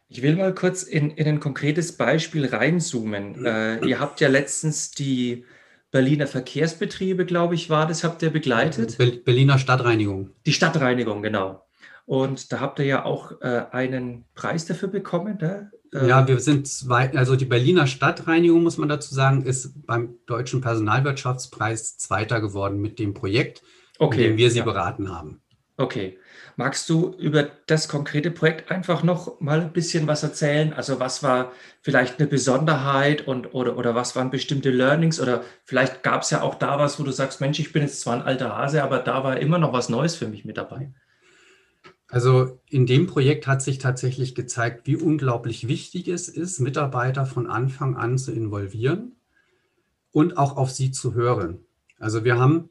Ich 0.08 0.22
will 0.22 0.36
mal 0.36 0.54
kurz 0.54 0.84
in, 0.84 1.12
in 1.12 1.26
ein 1.26 1.40
konkretes 1.40 1.96
Beispiel 1.96 2.46
reinzoomen. 2.46 3.46
Äh, 3.46 3.86
ihr 3.86 4.00
habt 4.00 4.20
ja 4.20 4.28
letztens 4.28 4.92
die 4.92 5.46
Berliner 5.90 6.28
Verkehrsbetriebe, 6.28 7.26
glaube 7.26 7.56
ich, 7.56 7.70
war 7.70 7.88
das, 7.88 8.04
habt 8.04 8.22
ihr 8.22 8.30
begleitet? 8.30 8.98
Berliner 8.98 9.58
Stadtreinigung. 9.58 10.32
Die 10.46 10.54
Stadtreinigung, 10.54 11.22
genau. 11.22 11.66
Und 12.06 12.52
da 12.52 12.60
habt 12.60 12.80
ihr 12.80 12.86
ja 12.86 13.06
auch 13.06 13.42
äh, 13.42 13.66
einen 13.72 14.26
Preis 14.36 14.66
dafür 14.66 14.90
bekommen. 14.90 15.38
Ne? 15.40 15.72
Äh, 15.94 16.08
ja, 16.08 16.28
wir 16.28 16.40
sind 16.40 16.68
zwei, 16.68 17.16
also 17.16 17.36
die 17.36 17.46
Berliner 17.46 17.88
Stadtreinigung, 17.88 18.64
muss 18.64 18.78
man 18.78 18.90
dazu 18.90 19.14
sagen, 19.14 19.44
ist 19.44 19.86
beim 19.86 20.16
Deutschen 20.26 20.62
Personalwirtschaftspreis 20.62 21.98
Zweiter 21.98 22.42
geworden 22.42 22.80
mit 22.80 23.00
dem 23.00 23.14
Projekt, 23.14 23.62
okay, 24.00 24.18
in 24.18 24.32
dem 24.32 24.38
wir 24.38 24.52
sie 24.52 24.60
ja. 24.60 24.66
beraten 24.66 25.10
haben. 25.10 25.42
Okay. 25.78 26.18
Magst 26.58 26.90
du 26.90 27.16
über 27.18 27.50
das 27.66 27.88
konkrete 27.88 28.30
Projekt 28.30 28.70
einfach 28.72 29.04
noch 29.04 29.40
mal 29.40 29.62
ein 29.62 29.74
bisschen 29.74 30.06
was 30.06 30.22
erzählen? 30.22 30.74
Also 30.74 31.00
was 31.00 31.24
war 31.24 31.54
vielleicht 31.82 32.20
eine 32.20 32.28
Besonderheit 32.28 33.28
und 33.28 33.54
oder, 33.56 33.78
oder 33.78 33.96
was 33.96 34.16
waren 34.16 34.30
bestimmte 34.30 34.70
Learnings? 34.70 35.20
Oder 35.20 35.44
vielleicht 35.64 36.04
gab 36.04 36.22
es 36.22 36.30
ja 36.30 36.42
auch 36.42 36.56
da 36.56 36.78
was, 36.78 37.00
wo 37.00 37.04
du 37.04 37.12
sagst, 37.12 37.42
Mensch, 37.42 37.60
ich 37.60 37.72
bin 37.74 37.82
jetzt 37.82 38.02
zwar 38.02 38.16
ein 38.16 38.22
alter 38.22 38.56
Hase, 38.56 38.84
aber 38.84 39.00
da 39.00 39.24
war 39.24 39.40
immer 39.40 39.58
noch 39.58 39.74
was 39.74 39.90
Neues 39.90 40.16
für 40.16 40.28
mich 40.28 40.46
mit 40.46 40.58
dabei. 40.58 40.92
Also 42.12 42.60
in 42.68 42.86
dem 42.86 43.08
Projekt 43.08 43.48
hat 43.48 43.62
sich 43.62 43.78
tatsächlich 43.78 44.36
gezeigt, 44.36 44.86
wie 44.86 44.98
unglaublich 44.98 45.68
wichtig 45.68 46.10
es 46.10 46.28
ist, 46.28 46.60
Mitarbeiter 46.60 47.26
von 47.26 47.48
Anfang 47.48 47.96
an 47.96 48.18
zu 48.18 48.34
involvieren 48.34 49.14
und 50.12 50.38
auch 50.38 50.58
auf 50.58 50.72
sie 50.72 50.92
zu 50.92 51.14
hören. 51.14 51.60
Also 51.98 52.24
wir 52.26 52.38
haben 52.38 52.70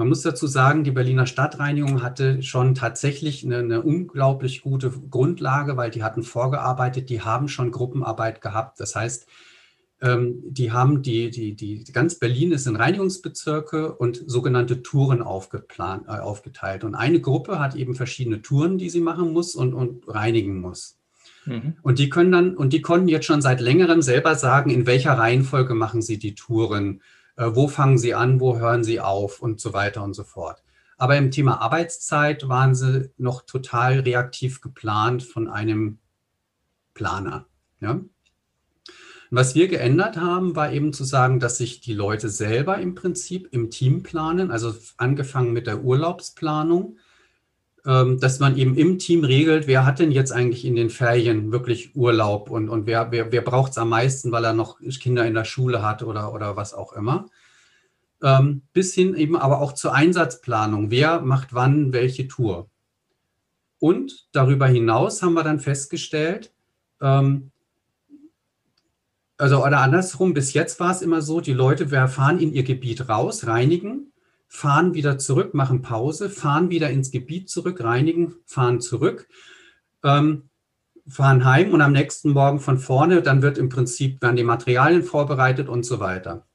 man 0.00 0.08
muss 0.08 0.22
dazu 0.22 0.46
sagen, 0.46 0.82
die 0.82 0.92
Berliner 0.92 1.26
Stadtreinigung 1.26 2.02
hatte 2.02 2.42
schon 2.42 2.74
tatsächlich 2.74 3.44
eine, 3.44 3.58
eine, 3.58 3.82
unglaublich 3.82 4.62
gute 4.62 4.90
Grundlage, 4.90 5.76
weil 5.76 5.90
die 5.90 6.02
hatten 6.02 6.22
vorgearbeitet, 6.22 7.10
die 7.10 7.20
haben 7.20 7.48
schon 7.48 7.70
Gruppenarbeit 7.70 8.40
gehabt. 8.40 8.80
Das 8.80 8.96
heißt, 8.96 9.26
die 10.02 10.72
haben 10.72 11.02
die, 11.02 11.30
die, 11.30 11.54
die, 11.54 11.84
ganz 11.92 12.14
Berlin 12.14 12.52
ist 12.52 12.66
in 12.66 12.76
Reinigungsbezirke 12.76 13.92
und 13.92 14.22
sogenannte 14.26 14.82
Touren 14.82 15.20
aufgeplant, 15.20 16.06
äh, 16.08 16.12
aufgeteilt. 16.12 16.84
Und 16.84 16.94
eine 16.94 17.20
Gruppe 17.20 17.58
hat 17.58 17.74
eben 17.74 17.94
verschiedene 17.94 18.40
Touren, 18.40 18.78
die 18.78 18.88
sie 18.88 19.00
machen 19.00 19.32
muss 19.32 19.54
und, 19.54 19.74
und 19.74 20.08
reinigen 20.08 20.60
muss. 20.60 20.98
Mhm. 21.44 21.74
Und 21.82 21.98
die 21.98 22.08
können 22.08 22.32
dann, 22.32 22.56
und 22.56 22.72
die 22.72 22.80
konnten 22.80 23.08
jetzt 23.08 23.26
schon 23.26 23.42
seit 23.42 23.60
längerem 23.60 24.00
selber 24.00 24.36
sagen, 24.36 24.70
in 24.70 24.86
welcher 24.86 25.12
Reihenfolge 25.12 25.74
machen 25.74 26.00
sie 26.00 26.18
die 26.18 26.34
Touren 26.34 27.02
äh, 27.40 27.54
wo 27.54 27.68
fangen 27.68 27.96
Sie 27.96 28.14
an, 28.14 28.38
wo 28.38 28.58
hören 28.58 28.84
Sie 28.84 29.00
auf 29.00 29.40
und 29.40 29.60
so 29.60 29.72
weiter 29.72 30.04
und 30.04 30.12
so 30.14 30.24
fort. 30.24 30.62
Aber 30.98 31.16
im 31.16 31.30
Thema 31.30 31.62
Arbeitszeit 31.62 32.46
waren 32.48 32.74
sie 32.74 33.10
noch 33.16 33.42
total 33.42 34.00
reaktiv 34.00 34.60
geplant 34.60 35.22
von 35.22 35.48
einem 35.48 35.98
Planer. 36.92 37.46
Ja? 37.80 38.00
Was 39.30 39.54
wir 39.54 39.68
geändert 39.68 40.16
haben, 40.16 40.56
war 40.56 40.72
eben 40.72 40.92
zu 40.92 41.04
sagen, 41.04 41.38
dass 41.38 41.58
sich 41.58 41.80
die 41.80 41.94
Leute 41.94 42.28
selber 42.28 42.78
im 42.78 42.96
Prinzip 42.96 43.48
im 43.52 43.70
Team 43.70 44.02
planen, 44.02 44.50
also 44.50 44.74
angefangen 44.96 45.52
mit 45.52 45.68
der 45.68 45.84
Urlaubsplanung, 45.84 46.98
ähm, 47.86 48.18
dass 48.18 48.40
man 48.40 48.56
eben 48.56 48.76
im 48.76 48.98
Team 48.98 49.22
regelt, 49.22 49.68
wer 49.68 49.86
hat 49.86 50.00
denn 50.00 50.10
jetzt 50.10 50.32
eigentlich 50.32 50.64
in 50.64 50.74
den 50.74 50.90
Ferien 50.90 51.52
wirklich 51.52 51.94
Urlaub 51.94 52.50
und, 52.50 52.68
und 52.68 52.86
wer, 52.86 53.12
wer, 53.12 53.30
wer 53.30 53.42
braucht 53.42 53.70
es 53.70 53.78
am 53.78 53.90
meisten, 53.90 54.32
weil 54.32 54.44
er 54.44 54.52
noch 54.52 54.80
Kinder 54.80 55.24
in 55.24 55.34
der 55.34 55.44
Schule 55.44 55.82
hat 55.82 56.02
oder, 56.02 56.34
oder 56.34 56.56
was 56.56 56.74
auch 56.74 56.92
immer. 56.92 57.26
Ähm, 58.22 58.62
bis 58.72 58.92
hin 58.94 59.14
eben 59.14 59.36
aber 59.36 59.60
auch 59.60 59.72
zur 59.72 59.94
Einsatzplanung. 59.94 60.90
Wer 60.90 61.20
macht 61.20 61.54
wann 61.54 61.92
welche 61.92 62.28
Tour? 62.28 62.68
Und 63.78 64.28
darüber 64.32 64.66
hinaus 64.66 65.22
haben 65.22 65.34
wir 65.34 65.42
dann 65.44 65.60
festgestellt, 65.60 66.52
ähm, 67.00 67.50
also 69.40 69.64
oder 69.64 69.80
andersrum, 69.80 70.34
bis 70.34 70.52
jetzt 70.52 70.80
war 70.80 70.90
es 70.90 71.02
immer 71.02 71.22
so, 71.22 71.40
die 71.40 71.52
Leute 71.52 71.88
fahren 72.08 72.38
in 72.38 72.52
ihr 72.52 72.62
Gebiet 72.62 73.08
raus, 73.08 73.46
reinigen, 73.46 74.12
fahren 74.48 74.94
wieder 74.94 75.18
zurück, 75.18 75.54
machen 75.54 75.82
Pause, 75.82 76.28
fahren 76.28 76.70
wieder 76.70 76.90
ins 76.90 77.10
Gebiet 77.10 77.48
zurück, 77.48 77.82
reinigen, 77.82 78.34
fahren 78.46 78.80
zurück, 78.80 79.28
ähm, 80.04 80.50
fahren 81.08 81.44
heim 81.44 81.72
und 81.72 81.80
am 81.80 81.92
nächsten 81.92 82.30
Morgen 82.30 82.60
von 82.60 82.78
vorne, 82.78 83.22
dann 83.22 83.42
wird 83.42 83.58
im 83.58 83.68
Prinzip, 83.68 84.20
werden 84.22 84.36
die 84.36 84.44
Materialien 84.44 85.02
vorbereitet 85.02 85.68
und 85.68 85.84
so 85.84 86.00
weiter. 86.00 86.46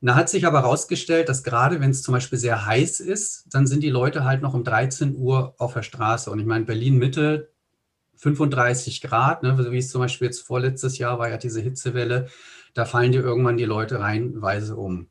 Da 0.00 0.16
hat 0.16 0.28
sich 0.28 0.46
aber 0.46 0.60
herausgestellt, 0.60 1.30
dass 1.30 1.44
gerade 1.44 1.80
wenn 1.80 1.90
es 1.90 2.02
zum 2.02 2.12
Beispiel 2.12 2.38
sehr 2.38 2.66
heiß 2.66 3.00
ist, 3.00 3.46
dann 3.54 3.66
sind 3.66 3.82
die 3.82 3.90
Leute 3.90 4.24
halt 4.24 4.42
noch 4.42 4.52
um 4.52 4.62
13 4.62 5.16
Uhr 5.16 5.54
auf 5.58 5.72
der 5.72 5.82
Straße. 5.82 6.30
Und 6.30 6.38
ich 6.38 6.46
meine, 6.46 6.66
Berlin 6.66 6.98
Mitte 6.98 7.53
35 8.16 9.00
Grad, 9.00 9.42
ne, 9.42 9.70
wie 9.70 9.78
es 9.78 9.90
zum 9.90 10.00
Beispiel 10.00 10.26
jetzt 10.26 10.46
vorletztes 10.46 10.98
Jahr 10.98 11.18
war 11.18 11.28
ja 11.28 11.36
diese 11.36 11.60
Hitzewelle, 11.60 12.28
da 12.74 12.84
fallen 12.84 13.12
dir 13.12 13.22
irgendwann 13.22 13.56
die 13.56 13.64
Leute 13.64 14.00
reihenweise 14.00 14.76
um. 14.76 15.08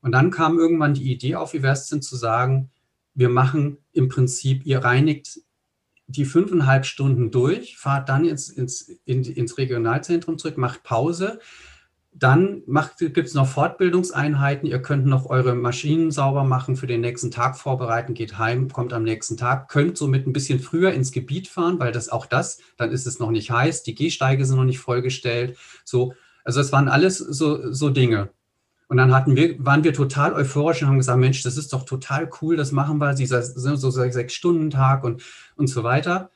Und 0.00 0.12
dann 0.12 0.30
kam 0.30 0.58
irgendwann 0.58 0.94
die 0.94 1.10
Idee 1.10 1.36
auf, 1.36 1.54
wie 1.54 1.62
wäre 1.62 1.72
es 1.72 1.88
denn 1.88 2.02
zu 2.02 2.16
sagen, 2.16 2.70
wir 3.14 3.28
machen 3.28 3.78
im 3.92 4.08
Prinzip, 4.08 4.66
ihr 4.66 4.80
reinigt 4.80 5.40
die 6.06 6.24
fünfeinhalb 6.24 6.84
Stunden 6.84 7.30
durch, 7.30 7.78
fahrt 7.78 8.08
dann 8.08 8.24
ins, 8.24 8.50
ins, 8.50 8.82
in, 9.04 9.24
ins 9.24 9.56
Regionalzentrum 9.56 10.36
zurück, 10.36 10.58
macht 10.58 10.82
Pause, 10.82 11.40
dann 12.16 12.62
gibt 12.98 13.18
es 13.18 13.34
noch 13.34 13.48
Fortbildungseinheiten. 13.48 14.68
Ihr 14.68 14.80
könnt 14.80 15.04
noch 15.04 15.26
eure 15.26 15.54
Maschinen 15.56 16.12
sauber 16.12 16.44
machen, 16.44 16.76
für 16.76 16.86
den 16.86 17.00
nächsten 17.00 17.32
Tag 17.32 17.58
vorbereiten, 17.58 18.14
geht 18.14 18.38
heim, 18.38 18.68
kommt 18.70 18.92
am 18.92 19.02
nächsten 19.02 19.36
Tag, 19.36 19.68
könnt 19.68 19.98
somit 19.98 20.26
ein 20.26 20.32
bisschen 20.32 20.60
früher 20.60 20.92
ins 20.92 21.10
Gebiet 21.10 21.48
fahren, 21.48 21.80
weil 21.80 21.90
das 21.90 22.08
auch 22.08 22.26
das, 22.26 22.58
dann 22.76 22.92
ist 22.92 23.06
es 23.06 23.18
noch 23.18 23.32
nicht 23.32 23.50
heiß, 23.50 23.82
die 23.82 23.96
Gehsteige 23.96 24.44
sind 24.44 24.56
noch 24.56 24.64
nicht 24.64 24.78
vollgestellt. 24.78 25.58
So, 25.84 26.14
also 26.44 26.60
es 26.60 26.70
waren 26.70 26.88
alles 26.88 27.18
so, 27.18 27.72
so 27.72 27.90
Dinge. 27.90 28.30
Und 28.86 28.98
dann 28.98 29.12
hatten 29.12 29.34
wir, 29.34 29.56
waren 29.64 29.82
wir 29.82 29.92
total 29.92 30.34
euphorisch 30.34 30.82
und 30.82 30.88
haben 30.88 30.98
gesagt, 30.98 31.18
Mensch, 31.18 31.42
das 31.42 31.56
ist 31.56 31.72
doch 31.72 31.84
total 31.84 32.30
cool, 32.40 32.56
das 32.56 32.70
machen 32.70 32.98
wir, 32.98 33.14
dieser 33.14 33.42
so 33.42 33.90
Sechs-Stunden-Tag 33.90 35.02
und, 35.02 35.22
und 35.56 35.66
so 35.66 35.82
weiter. 35.82 36.30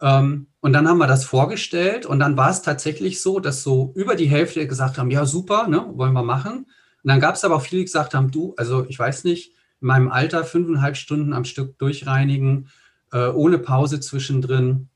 Ähm, 0.00 0.48
und 0.60 0.72
dann 0.72 0.88
haben 0.88 0.98
wir 0.98 1.06
das 1.06 1.24
vorgestellt 1.24 2.06
und 2.06 2.18
dann 2.18 2.36
war 2.36 2.50
es 2.50 2.62
tatsächlich 2.62 3.20
so, 3.22 3.40
dass 3.40 3.62
so 3.62 3.92
über 3.94 4.16
die 4.16 4.28
Hälfte 4.28 4.66
gesagt 4.66 4.98
haben, 4.98 5.10
ja 5.10 5.24
super, 5.26 5.68
ne, 5.68 5.86
wollen 5.94 6.12
wir 6.12 6.22
machen. 6.22 6.66
Und 7.02 7.08
dann 7.08 7.20
gab 7.20 7.34
es 7.34 7.44
aber 7.44 7.56
auch 7.56 7.62
viele, 7.62 7.80
die 7.80 7.86
gesagt 7.86 8.14
haben, 8.14 8.30
du, 8.30 8.54
also 8.56 8.86
ich 8.88 8.98
weiß 8.98 9.24
nicht, 9.24 9.52
in 9.80 9.88
meinem 9.88 10.10
Alter 10.10 10.44
fünfeinhalb 10.44 10.96
Stunden 10.96 11.32
am 11.32 11.44
Stück 11.44 11.78
durchreinigen, 11.78 12.68
äh, 13.12 13.28
ohne 13.28 13.58
Pause 13.58 14.00
zwischendrin 14.00 14.88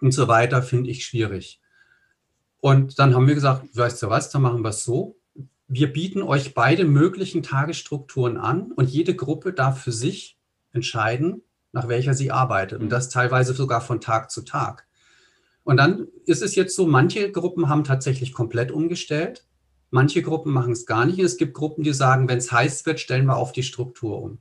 und 0.00 0.12
so 0.12 0.28
weiter, 0.28 0.62
finde 0.62 0.90
ich 0.90 1.04
schwierig. 1.04 1.60
Und 2.60 2.98
dann 2.98 3.14
haben 3.14 3.26
wir 3.26 3.34
gesagt, 3.34 3.64
weißt 3.76 4.02
du 4.02 4.10
was, 4.10 4.30
dann 4.30 4.42
machen 4.42 4.62
wir 4.62 4.70
es 4.70 4.84
so 4.84 5.16
wir 5.66 5.92
bieten 5.92 6.22
euch 6.22 6.54
beide 6.54 6.84
möglichen 6.84 7.42
Tagesstrukturen 7.42 8.36
an 8.36 8.72
und 8.72 8.90
jede 8.90 9.14
Gruppe 9.14 9.52
darf 9.52 9.82
für 9.82 9.92
sich 9.92 10.38
entscheiden, 10.72 11.42
nach 11.74 11.88
welcher 11.88 12.14
sie 12.14 12.30
arbeitet 12.30 12.80
und 12.80 12.88
das 12.88 13.08
teilweise 13.08 13.52
sogar 13.52 13.80
von 13.80 14.00
Tag 14.00 14.30
zu 14.30 14.42
Tag. 14.42 14.86
Und 15.64 15.76
dann 15.76 16.06
ist 16.24 16.40
es 16.40 16.54
jetzt 16.54 16.76
so, 16.76 16.86
manche 16.86 17.32
Gruppen 17.32 17.68
haben 17.68 17.84
tatsächlich 17.84 18.32
komplett 18.32 18.70
umgestellt. 18.70 19.44
Manche 19.90 20.22
Gruppen 20.22 20.52
machen 20.52 20.72
es 20.72 20.86
gar 20.86 21.04
nicht. 21.04 21.18
Es 21.18 21.36
gibt 21.36 21.54
Gruppen, 21.54 21.82
die 21.82 21.92
sagen, 21.92 22.28
wenn 22.28 22.38
es 22.38 22.52
heiß 22.52 22.86
wird, 22.86 23.00
stellen 23.00 23.26
wir 23.26 23.36
auf 23.36 23.52
die 23.52 23.62
Struktur 23.62 24.22
um. 24.22 24.38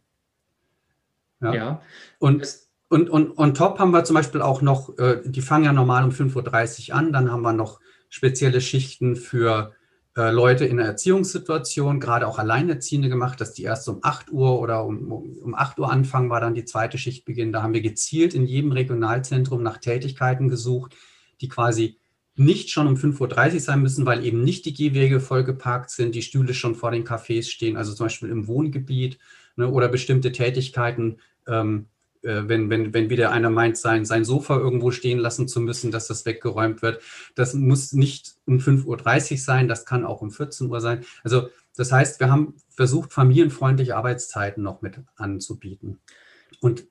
Ja. 1.42 1.54
ja. 1.54 1.82
Und, 2.20 2.48
und, 2.90 3.10
und, 3.10 3.32
und 3.32 3.58
top 3.58 3.80
haben 3.80 3.92
wir 3.92 4.04
zum 4.04 4.16
Beispiel 4.16 4.42
auch 4.42 4.62
noch, 4.62 4.98
äh, 5.00 5.22
die 5.26 5.42
fangen 5.42 5.66
ja 5.66 5.74
normal 5.74 6.04
um 6.04 6.12
5.30 6.12 6.90
Uhr 6.90 6.96
an, 6.96 7.12
dann 7.12 7.32
haben 7.32 7.42
wir 7.42 7.54
noch 7.54 7.80
spezielle 8.10 8.62
Schichten 8.62 9.16
für 9.16 9.74
Leute 10.16 10.66
in 10.66 10.78
der 10.78 10.86
Erziehungssituation, 10.86 12.00
gerade 12.00 12.28
auch 12.28 12.38
Alleinerziehende 12.38 13.10
gemacht, 13.10 13.42
dass 13.42 13.54
die 13.54 13.64
erst 13.64 13.90
um 13.90 14.00
8 14.04 14.32
Uhr 14.32 14.60
oder 14.60 14.86
um, 14.86 15.12
um 15.12 15.56
8 15.56 15.80
Uhr 15.80 15.92
anfangen, 15.92 16.30
war 16.30 16.40
dann 16.40 16.54
die 16.54 16.66
zweite 16.66 17.00
Schichtbeginn. 17.00 17.52
Da 17.52 17.64
haben 17.64 17.74
wir 17.74 17.82
gezielt 17.82 18.36
in 18.36 18.46
jedem 18.46 18.72
Regionalzentrum 18.72 19.64
nach 19.64 19.80
Tätigkeiten 19.80 20.50
gesucht, 20.50 20.96
die 21.42 21.48
quasi 21.48 21.98
nicht 22.36 22.70
schon 22.70 22.88
um 22.88 22.96
5.30 22.96 23.54
Uhr 23.54 23.60
sein 23.60 23.82
müssen, 23.82 24.06
weil 24.06 24.26
eben 24.26 24.44
nicht 24.44 24.66
die 24.66 24.74
Gehwege 24.74 25.20
vollgeparkt 25.20 25.90
sind, 25.90 26.16
die 26.16 26.22
Stühle 26.22 26.54
schon 26.54 26.76
vor 26.76 26.92
den 26.92 27.06
Cafés 27.06 27.50
stehen, 27.50 27.78
also 27.78 27.94
zum 27.94 28.06
Beispiel 28.06 28.30
im 28.30 28.48
Wohngebiet 28.48 29.20
ne, 29.56 29.70
oder 29.70 29.88
bestimmte 29.88 30.32
Tätigkeiten 30.32 31.18
ähm, 31.48 31.88
äh, 31.88 31.93
wenn, 32.24 32.70
wenn, 32.70 32.94
wenn 32.94 33.10
wieder 33.10 33.32
einer 33.32 33.50
meint, 33.50 33.78
sein, 33.78 34.06
sein 34.06 34.26
Sofa 34.26 34.58
irgendwo 34.58 34.92
stehen 34.92 35.20
lassen 35.20 35.48
zu 35.48 35.60
müssen, 35.60 35.92
dass 35.92 36.08
das 36.08 36.26
weggeräumt 36.26 36.82
wird. 36.82 37.02
Das 37.36 37.54
muss 37.54 37.94
nicht 37.94 38.36
um 38.46 38.58
5.30 38.60 39.32
Uhr 39.34 39.38
sein, 39.38 39.68
das 39.68 39.86
kann 39.86 40.06
auch 40.06 40.22
um 40.22 40.32
14 40.32 40.70
Uhr 40.70 40.82
sein. 40.82 41.06
Also 41.24 41.50
das 41.76 41.92
heißt, 41.92 42.20
wir 42.20 42.32
haben 42.32 42.56
versucht, 42.70 43.14
familienfreundliche 43.14 43.96
Arbeitszeiten 43.96 44.64
noch 44.64 44.82
mit 44.82 45.00
anzubieten. 45.16 46.00
Und 46.62 46.86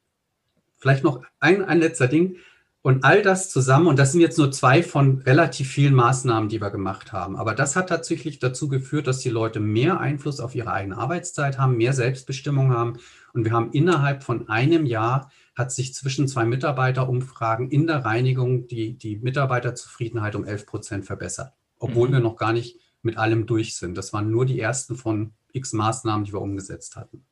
vielleicht 0.78 1.04
noch 1.04 1.22
ein, 1.40 1.64
ein 1.64 1.78
letzter 1.78 2.08
Ding. 2.08 2.36
Und 2.82 3.04
all 3.04 3.22
das 3.22 3.48
zusammen, 3.48 3.86
und 3.86 3.96
das 3.96 4.10
sind 4.10 4.20
jetzt 4.20 4.38
nur 4.38 4.50
zwei 4.50 4.82
von 4.82 5.18
relativ 5.18 5.70
vielen 5.70 5.94
Maßnahmen, 5.94 6.48
die 6.48 6.60
wir 6.60 6.70
gemacht 6.70 7.12
haben, 7.12 7.36
aber 7.36 7.54
das 7.54 7.76
hat 7.76 7.88
tatsächlich 7.88 8.40
dazu 8.40 8.68
geführt, 8.68 9.06
dass 9.06 9.20
die 9.20 9.30
Leute 9.30 9.60
mehr 9.60 10.00
Einfluss 10.00 10.40
auf 10.40 10.56
ihre 10.56 10.72
eigene 10.72 10.98
Arbeitszeit 10.98 11.58
haben, 11.58 11.76
mehr 11.76 11.92
Selbstbestimmung 11.92 12.72
haben. 12.72 12.98
Und 13.34 13.44
wir 13.44 13.52
haben 13.52 13.70
innerhalb 13.70 14.24
von 14.24 14.48
einem 14.48 14.84
Jahr 14.84 15.30
hat 15.54 15.70
sich 15.70 15.94
zwischen 15.94 16.26
zwei 16.26 16.44
Mitarbeiterumfragen 16.44 17.70
in 17.70 17.86
der 17.86 18.04
Reinigung 18.04 18.66
die, 18.66 18.98
die 18.98 19.16
Mitarbeiterzufriedenheit 19.16 20.34
um 20.34 20.44
11 20.44 20.66
Prozent 20.66 21.04
verbessert, 21.04 21.52
obwohl 21.78 22.08
mhm. 22.08 22.14
wir 22.14 22.20
noch 22.20 22.36
gar 22.36 22.52
nicht 22.52 22.80
mit 23.02 23.16
allem 23.16 23.46
durch 23.46 23.76
sind. 23.76 23.96
Das 23.96 24.12
waren 24.12 24.28
nur 24.30 24.44
die 24.44 24.58
ersten 24.58 24.96
von 24.96 25.34
x 25.52 25.72
Maßnahmen, 25.72 26.24
die 26.24 26.32
wir 26.32 26.40
umgesetzt 26.40 26.96
hatten. 26.96 27.24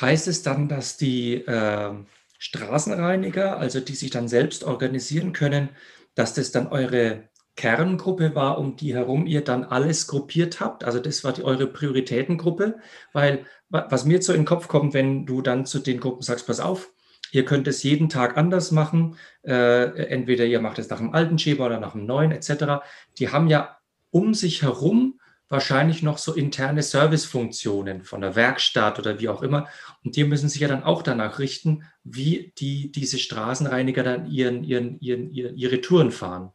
Heißt 0.00 0.26
es 0.26 0.42
dann, 0.42 0.68
dass 0.68 0.96
die 0.96 1.34
äh 1.34 1.92
Straßenreiniger, 2.44 3.56
also 3.56 3.80
die 3.80 3.94
sich 3.94 4.10
dann 4.10 4.28
selbst 4.28 4.64
organisieren 4.64 5.32
können, 5.32 5.70
dass 6.14 6.34
das 6.34 6.52
dann 6.52 6.66
eure 6.66 7.30
Kerngruppe 7.56 8.34
war, 8.34 8.58
um 8.58 8.76
die 8.76 8.94
herum 8.94 9.26
ihr 9.26 9.42
dann 9.42 9.64
alles 9.64 10.06
gruppiert 10.08 10.60
habt. 10.60 10.84
Also 10.84 11.00
das 11.00 11.24
war 11.24 11.32
die, 11.32 11.42
eure 11.42 11.66
Prioritätengruppe, 11.66 12.76
weil 13.14 13.46
was 13.70 14.04
mir 14.04 14.20
so 14.20 14.34
in 14.34 14.40
den 14.40 14.46
Kopf 14.46 14.68
kommt, 14.68 14.92
wenn 14.92 15.24
du 15.24 15.40
dann 15.40 15.64
zu 15.64 15.78
den 15.78 16.00
Gruppen 16.00 16.22
sagst, 16.22 16.46
pass 16.46 16.60
auf, 16.60 16.92
ihr 17.32 17.46
könnt 17.46 17.66
es 17.66 17.82
jeden 17.82 18.10
Tag 18.10 18.36
anders 18.36 18.72
machen, 18.72 19.16
äh, 19.42 20.04
entweder 20.08 20.44
ihr 20.44 20.60
macht 20.60 20.78
es 20.78 20.90
nach 20.90 21.00
einem 21.00 21.14
alten 21.14 21.38
Schema 21.38 21.64
oder 21.64 21.80
nach 21.80 21.94
einem 21.94 22.04
neuen 22.04 22.30
etc. 22.30 22.84
Die 23.18 23.30
haben 23.30 23.48
ja 23.48 23.78
um 24.10 24.34
sich 24.34 24.60
herum 24.60 25.18
wahrscheinlich 25.48 26.02
noch 26.02 26.18
so 26.18 26.32
interne 26.32 26.82
Servicefunktionen 26.82 28.02
von 28.02 28.20
der 28.20 28.34
Werkstatt 28.34 28.98
oder 28.98 29.20
wie 29.20 29.28
auch 29.28 29.42
immer. 29.42 29.68
Und 30.04 30.16
die 30.16 30.24
müssen 30.24 30.48
sich 30.48 30.60
ja 30.60 30.68
dann 30.68 30.82
auch 30.82 31.02
danach 31.02 31.38
richten, 31.38 31.84
wie 32.02 32.52
die, 32.58 32.90
diese 32.92 33.18
Straßenreiniger 33.18 34.02
dann 34.02 34.26
ihren, 34.26 34.64
ihren, 34.64 34.98
ihren, 35.00 35.30
ihre 35.30 35.80
Touren 35.80 36.10
fahren, 36.10 36.52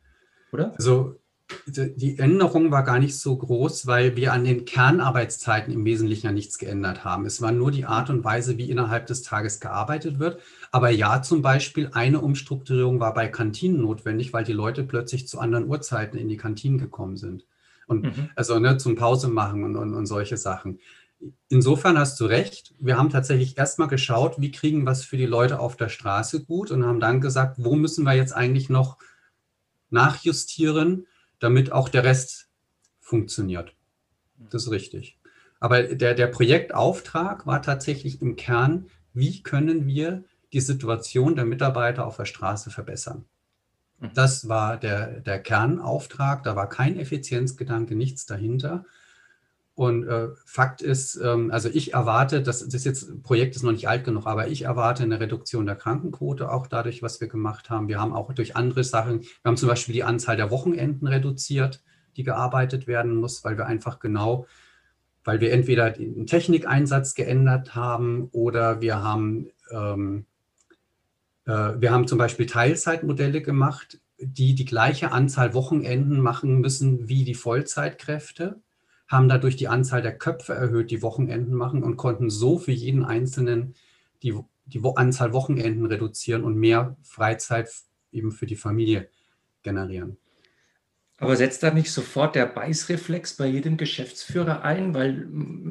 oder? 0.51 0.73
Also 0.75 1.19
die 1.65 2.19
Änderung 2.19 2.71
war 2.71 2.83
gar 2.83 2.99
nicht 2.99 3.17
so 3.17 3.35
groß, 3.35 3.87
weil 3.87 4.15
wir 4.15 4.33
an 4.33 4.43
den 4.43 4.65
Kernarbeitszeiten 4.65 5.73
im 5.73 5.83
Wesentlichen 5.83 6.27
ja 6.27 6.31
nichts 6.31 6.59
geändert 6.59 7.03
haben. 7.03 7.25
Es 7.25 7.41
war 7.41 7.51
nur 7.51 7.71
die 7.71 7.85
Art 7.85 8.09
und 8.11 8.23
Weise, 8.23 8.57
wie 8.57 8.69
innerhalb 8.69 9.07
des 9.07 9.23
Tages 9.23 9.59
gearbeitet 9.59 10.19
wird. 10.19 10.39
Aber 10.71 10.91
ja, 10.91 11.21
zum 11.23 11.41
Beispiel 11.41 11.89
eine 11.93 12.21
Umstrukturierung 12.21 12.99
war 12.99 13.15
bei 13.15 13.27
Kantinen 13.27 13.81
notwendig, 13.81 14.31
weil 14.31 14.43
die 14.43 14.53
Leute 14.53 14.83
plötzlich 14.83 15.27
zu 15.27 15.39
anderen 15.39 15.67
Uhrzeiten 15.67 16.19
in 16.19 16.29
die 16.29 16.37
Kantinen 16.37 16.77
gekommen 16.77 17.17
sind. 17.17 17.45
Und 17.89 18.03
mhm. 18.03 18.29
also 18.35 18.59
ne, 18.59 18.77
zum 18.77 18.95
Pause 18.95 19.27
machen 19.27 19.63
und, 19.63 19.75
und, 19.75 19.93
und 19.93 20.05
solche 20.05 20.37
Sachen. 20.37 20.79
Insofern 21.49 21.97
hast 21.97 22.19
du 22.19 22.25
recht. 22.25 22.73
Wir 22.79 22.97
haben 22.97 23.09
tatsächlich 23.09 23.57
erstmal 23.57 23.89
geschaut, 23.89 24.39
wie 24.39 24.51
kriegen 24.51 24.83
wir 24.83 24.91
es 24.91 25.03
für 25.03 25.17
die 25.17 25.25
Leute 25.25 25.59
auf 25.59 25.75
der 25.75 25.89
Straße 25.89 26.45
gut 26.45 26.71
und 26.71 26.85
haben 26.85 27.01
dann 27.01 27.19
gesagt, 27.19 27.55
wo 27.57 27.75
müssen 27.75 28.05
wir 28.05 28.13
jetzt 28.13 28.31
eigentlich 28.31 28.69
noch 28.69 28.97
nachjustieren, 29.89 31.07
damit 31.39 31.71
auch 31.71 31.89
der 31.89 32.03
Rest 32.03 32.47
funktioniert. 32.99 33.73
Das 34.37 34.63
ist 34.63 34.71
richtig. 34.71 35.17
Aber 35.59 35.83
der, 35.83 36.13
der 36.13 36.27
Projektauftrag 36.27 37.45
war 37.47 37.61
tatsächlich 37.61 38.21
im 38.21 38.35
Kern, 38.35 38.85
wie 39.13 39.41
können 39.43 39.87
wir 39.87 40.23
die 40.53 40.61
Situation 40.61 41.35
der 41.35 41.45
Mitarbeiter 41.45 42.05
auf 42.05 42.17
der 42.17 42.25
Straße 42.25 42.69
verbessern. 42.69 43.25
Mhm. 43.99 44.11
Das 44.13 44.49
war 44.49 44.77
der, 44.77 45.19
der 45.21 45.39
Kernauftrag. 45.39 46.43
Da 46.43 46.55
war 46.55 46.69
kein 46.69 46.97
Effizienzgedanke, 46.97 47.95
nichts 47.95 48.25
dahinter. 48.25 48.85
Und 49.79 50.05
äh, 50.07 50.27
Fakt 50.45 50.81
ist, 50.81 51.15
ähm, 51.23 51.51
also 51.51 51.69
ich 51.69 51.93
erwarte, 51.93 52.41
das, 52.41 52.67
das 52.67 52.83
jetzt, 52.83 53.23
Projekt 53.23 53.55
ist 53.55 53.63
noch 53.63 53.71
nicht 53.71 53.87
alt 53.87 54.03
genug, 54.03 54.27
aber 54.27 54.49
ich 54.49 54.63
erwarte 54.63 55.03
eine 55.03 55.21
Reduktion 55.21 55.65
der 55.65 55.77
Krankenquote 55.77 56.51
auch 56.51 56.67
dadurch, 56.67 57.01
was 57.01 57.21
wir 57.21 57.29
gemacht 57.29 57.69
haben. 57.69 57.87
Wir 57.87 57.97
haben 57.97 58.11
auch 58.11 58.33
durch 58.33 58.57
andere 58.57 58.83
Sachen, 58.83 59.21
wir 59.21 59.29
haben 59.45 59.55
zum 59.55 59.69
Beispiel 59.69 59.93
die 59.93 60.03
Anzahl 60.03 60.35
der 60.35 60.51
Wochenenden 60.51 61.07
reduziert, 61.07 61.81
die 62.17 62.23
gearbeitet 62.23 62.87
werden 62.87 63.15
muss, 63.15 63.45
weil 63.45 63.57
wir 63.57 63.67
einfach 63.67 63.99
genau, 63.99 64.47
weil 65.23 65.39
wir 65.39 65.53
entweder 65.53 65.91
den 65.91 66.27
Technikeinsatz 66.27 67.15
geändert 67.15 67.73
haben 67.73 68.27
oder 68.33 68.81
wir 68.81 69.01
haben 69.01 69.47
ähm, 69.71 70.25
äh, 70.25 70.28
wir 71.49 71.91
haben 71.91 72.07
zum 72.07 72.17
Beispiel 72.17 72.45
Teilzeitmodelle 72.45 73.41
gemacht, 73.41 73.99
die 74.19 74.53
die 74.53 74.65
gleiche 74.65 75.11
Anzahl 75.11 75.53
Wochenenden 75.53 76.19
machen 76.19 76.59
müssen 76.59 77.09
wie 77.09 77.23
die 77.23 77.33
Vollzeitkräfte, 77.33 78.61
haben 79.07 79.27
dadurch 79.27 79.55
die 79.55 79.67
Anzahl 79.67 80.01
der 80.01 80.17
Köpfe 80.17 80.53
erhöht, 80.53 80.91
die 80.91 81.01
Wochenenden 81.01 81.55
machen 81.55 81.81
und 81.81 81.97
konnten 81.97 82.29
so 82.29 82.59
für 82.59 82.71
jeden 82.71 83.03
Einzelnen 83.03 83.73
die, 84.21 84.37
die 84.65 84.81
Anzahl 84.95 85.33
Wochenenden 85.33 85.85
reduzieren 85.85 86.43
und 86.43 86.55
mehr 86.55 86.95
Freizeit 87.01 87.69
eben 88.11 88.31
für 88.31 88.45
die 88.45 88.55
Familie 88.55 89.09
generieren. 89.63 90.17
Aber 91.17 91.35
setzt 91.35 91.63
da 91.63 91.71
nicht 91.71 91.91
sofort 91.91 92.35
der 92.35 92.45
Beißreflex 92.45 93.35
bei 93.35 93.47
jedem 93.47 93.75
Geschäftsführer 93.75 94.63
ein? 94.63 94.93
Weil 94.93 95.27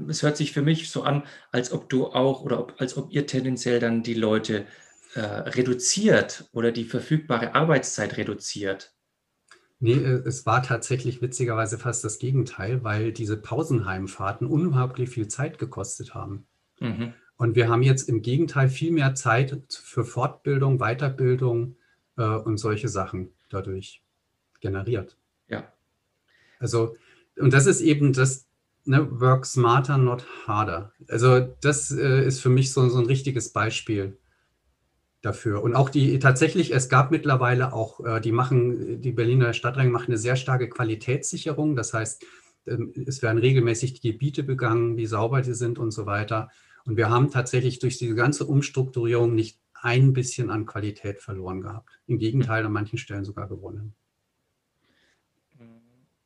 es 0.08 0.22
hört 0.22 0.36
sich 0.36 0.52
für 0.52 0.60
mich 0.60 0.90
so 0.90 1.04
an, 1.04 1.22
als 1.52 1.72
ob 1.72 1.88
du 1.88 2.08
auch 2.08 2.42
oder 2.42 2.60
ob, 2.60 2.74
als 2.78 2.96
ob 2.96 3.12
ihr 3.12 3.26
tendenziell 3.26 3.80
dann 3.80 4.02
die 4.02 4.14
Leute 4.14 4.66
äh, 5.14 5.20
reduziert 5.20 6.48
oder 6.52 6.72
die 6.72 6.84
verfügbare 6.84 7.54
Arbeitszeit 7.54 8.16
reduziert? 8.16 8.94
Nee, 9.80 9.92
äh, 9.94 10.22
es 10.26 10.44
war 10.46 10.62
tatsächlich 10.62 11.22
witzigerweise 11.22 11.78
fast 11.78 12.04
das 12.04 12.18
Gegenteil, 12.18 12.82
weil 12.82 13.12
diese 13.12 13.36
Pausenheimfahrten 13.36 14.46
unglaublich 14.46 15.10
viel 15.10 15.28
Zeit 15.28 15.58
gekostet 15.58 16.14
haben. 16.14 16.46
Mhm. 16.80 17.14
Und 17.36 17.54
wir 17.54 17.68
haben 17.68 17.82
jetzt 17.82 18.08
im 18.08 18.22
Gegenteil 18.22 18.68
viel 18.68 18.90
mehr 18.90 19.14
Zeit 19.14 19.62
für 19.70 20.04
Fortbildung, 20.04 20.78
Weiterbildung 20.78 21.76
äh, 22.16 22.24
und 22.24 22.58
solche 22.58 22.88
Sachen 22.88 23.30
dadurch 23.48 24.02
generiert. 24.60 25.16
Ja. 25.46 25.72
Also, 26.58 26.96
und 27.36 27.52
das 27.52 27.66
ist 27.66 27.80
eben 27.80 28.12
das, 28.12 28.48
ne, 28.84 29.08
work 29.20 29.46
smarter, 29.46 29.98
not 29.98 30.26
harder. 30.48 30.92
Also, 31.08 31.40
das 31.60 31.92
äh, 31.92 32.26
ist 32.26 32.40
für 32.40 32.48
mich 32.48 32.72
so, 32.72 32.88
so 32.88 32.98
ein 32.98 33.06
richtiges 33.06 33.52
Beispiel 33.52 34.18
dafür. 35.20 35.62
Und 35.62 35.74
auch 35.74 35.90
die 35.90 36.18
tatsächlich, 36.18 36.72
es 36.74 36.88
gab 36.88 37.10
mittlerweile 37.10 37.72
auch, 37.72 38.04
äh, 38.04 38.20
die 38.20 38.32
machen, 38.32 39.00
die 39.00 39.12
Berliner 39.12 39.52
Stadtreinigung 39.52 39.92
macht 39.92 40.08
eine 40.08 40.18
sehr 40.18 40.36
starke 40.36 40.68
Qualitätssicherung. 40.68 41.74
Das 41.76 41.92
heißt, 41.92 42.24
ähm, 42.66 42.92
es 43.06 43.22
werden 43.22 43.38
regelmäßig 43.38 44.00
die 44.00 44.12
Gebiete 44.12 44.42
begangen, 44.42 44.96
wie 44.96 45.06
sauber 45.06 45.42
die 45.42 45.54
sind 45.54 45.78
und 45.78 45.90
so 45.90 46.06
weiter. 46.06 46.50
Und 46.84 46.96
wir 46.96 47.10
haben 47.10 47.30
tatsächlich 47.30 47.80
durch 47.80 47.98
diese 47.98 48.14
ganze 48.14 48.46
Umstrukturierung 48.46 49.34
nicht 49.34 49.60
ein 49.74 50.12
bisschen 50.12 50.50
an 50.50 50.66
Qualität 50.66 51.20
verloren 51.20 51.60
gehabt. 51.60 52.00
Im 52.06 52.18
Gegenteil, 52.18 52.64
an 52.64 52.72
manchen 52.72 52.98
Stellen 52.98 53.24
sogar 53.24 53.48
gewonnen. 53.48 53.94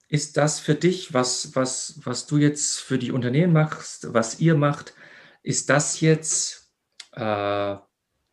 Ist 0.09 0.37
das 0.37 0.61
für 0.61 0.75
dich, 0.75 1.15
was, 1.15 1.57
was, 1.57 2.01
was 2.05 2.27
du 2.27 2.37
jetzt 2.37 2.81
für 2.81 2.99
die 2.99 3.13
Unternehmen 3.13 3.55
machst, 3.55 4.13
was 4.13 4.41
ihr 4.41 4.55
macht, 4.55 4.95
ist 5.43 5.71
das 5.71 6.01
jetzt 6.01 6.71
äh, 7.13 7.77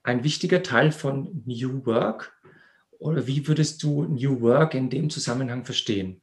ein 0.09 0.23
wichtiger 0.23 0.63
Teil 0.63 0.91
von 0.91 1.43
New 1.45 1.85
Work? 1.85 2.33
Oder 2.97 3.27
wie 3.27 3.47
würdest 3.47 3.81
du 3.83 4.03
New 4.03 4.41
Work 4.41 4.73
in 4.73 4.89
dem 4.89 5.09
Zusammenhang 5.09 5.63
verstehen? 5.63 6.21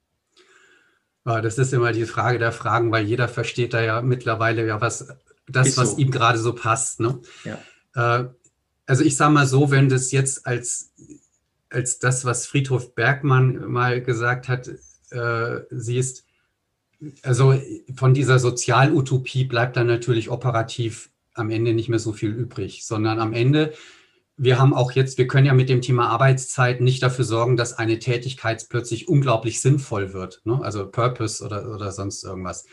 Das 1.25 1.59
ist 1.59 1.73
immer 1.73 1.93
die 1.93 2.05
Frage 2.05 2.39
der 2.39 2.53
Fragen, 2.53 2.93
weil 2.93 3.05
jeder 3.05 3.27
versteht 3.27 3.75
da 3.75 3.81
ja 3.83 4.01
mittlerweile 4.01 4.65
ja 4.65 4.81
was, 4.81 5.09
das, 5.49 5.75
so. 5.75 5.81
was 5.81 5.99
ihm 5.99 6.11
gerade 6.11 6.39
so 6.39 6.55
passt. 6.55 7.01
Ne? 7.01 7.21
Ja. 7.45 8.21
Äh, 8.21 8.29
also 8.87 9.03
ich 9.03 9.17
sage 9.17 9.33
mal 9.33 9.47
so, 9.47 9.71
wenn 9.73 9.89
das 9.89 10.13
jetzt 10.13 10.47
als, 10.47 10.93
als 11.69 11.99
das, 11.99 12.25
was 12.25 12.47
Friedhof 12.47 12.95
Bergmann 12.95 13.67
mal 13.67 14.01
gesagt 14.03 14.49
hat, 14.49 14.71
äh, 15.11 15.61
siehst, 15.71 16.25
also 17.23 17.61
von 17.95 18.15
dieser 18.15 18.39
Sozialutopie 18.39 19.45
bleibt 19.45 19.77
dann 19.77 19.89
natürlich 19.89 20.31
operativ 20.31 21.11
am 21.37 21.51
Ende 21.51 21.75
nicht 21.75 21.89
mehr 21.89 21.99
so 21.99 22.13
viel 22.13 22.31
übrig, 22.31 22.85
sondern 22.85 23.21
am 23.21 23.33
Ende, 23.33 23.73
wir 24.37 24.59
haben 24.59 24.75
auch 24.75 24.93
jetzt, 24.93 25.19
wir 25.19 25.27
können 25.27 25.47
ja 25.47 25.55
mit 25.55 25.69
dem 25.69 25.81
Thema 25.81 26.09
Arbeitszeit 26.09 26.81
nicht 26.81 27.03
dafür 27.03 27.25
sorgen, 27.25 27.57
dass 27.57 27.73
eine 27.75 27.99
Tätigkeit 27.99 28.67
plötzlich 28.69 29.09
unglaublich 29.09 29.61
sinnvoll 29.61 30.13
wird, 30.13 30.43
ne? 30.45 30.61
also 30.63 30.91
Purpose 30.91 31.45
oder, 31.45 31.75
oder 31.75 31.93
sonst 31.93 32.23
irgendwas. 32.25 32.67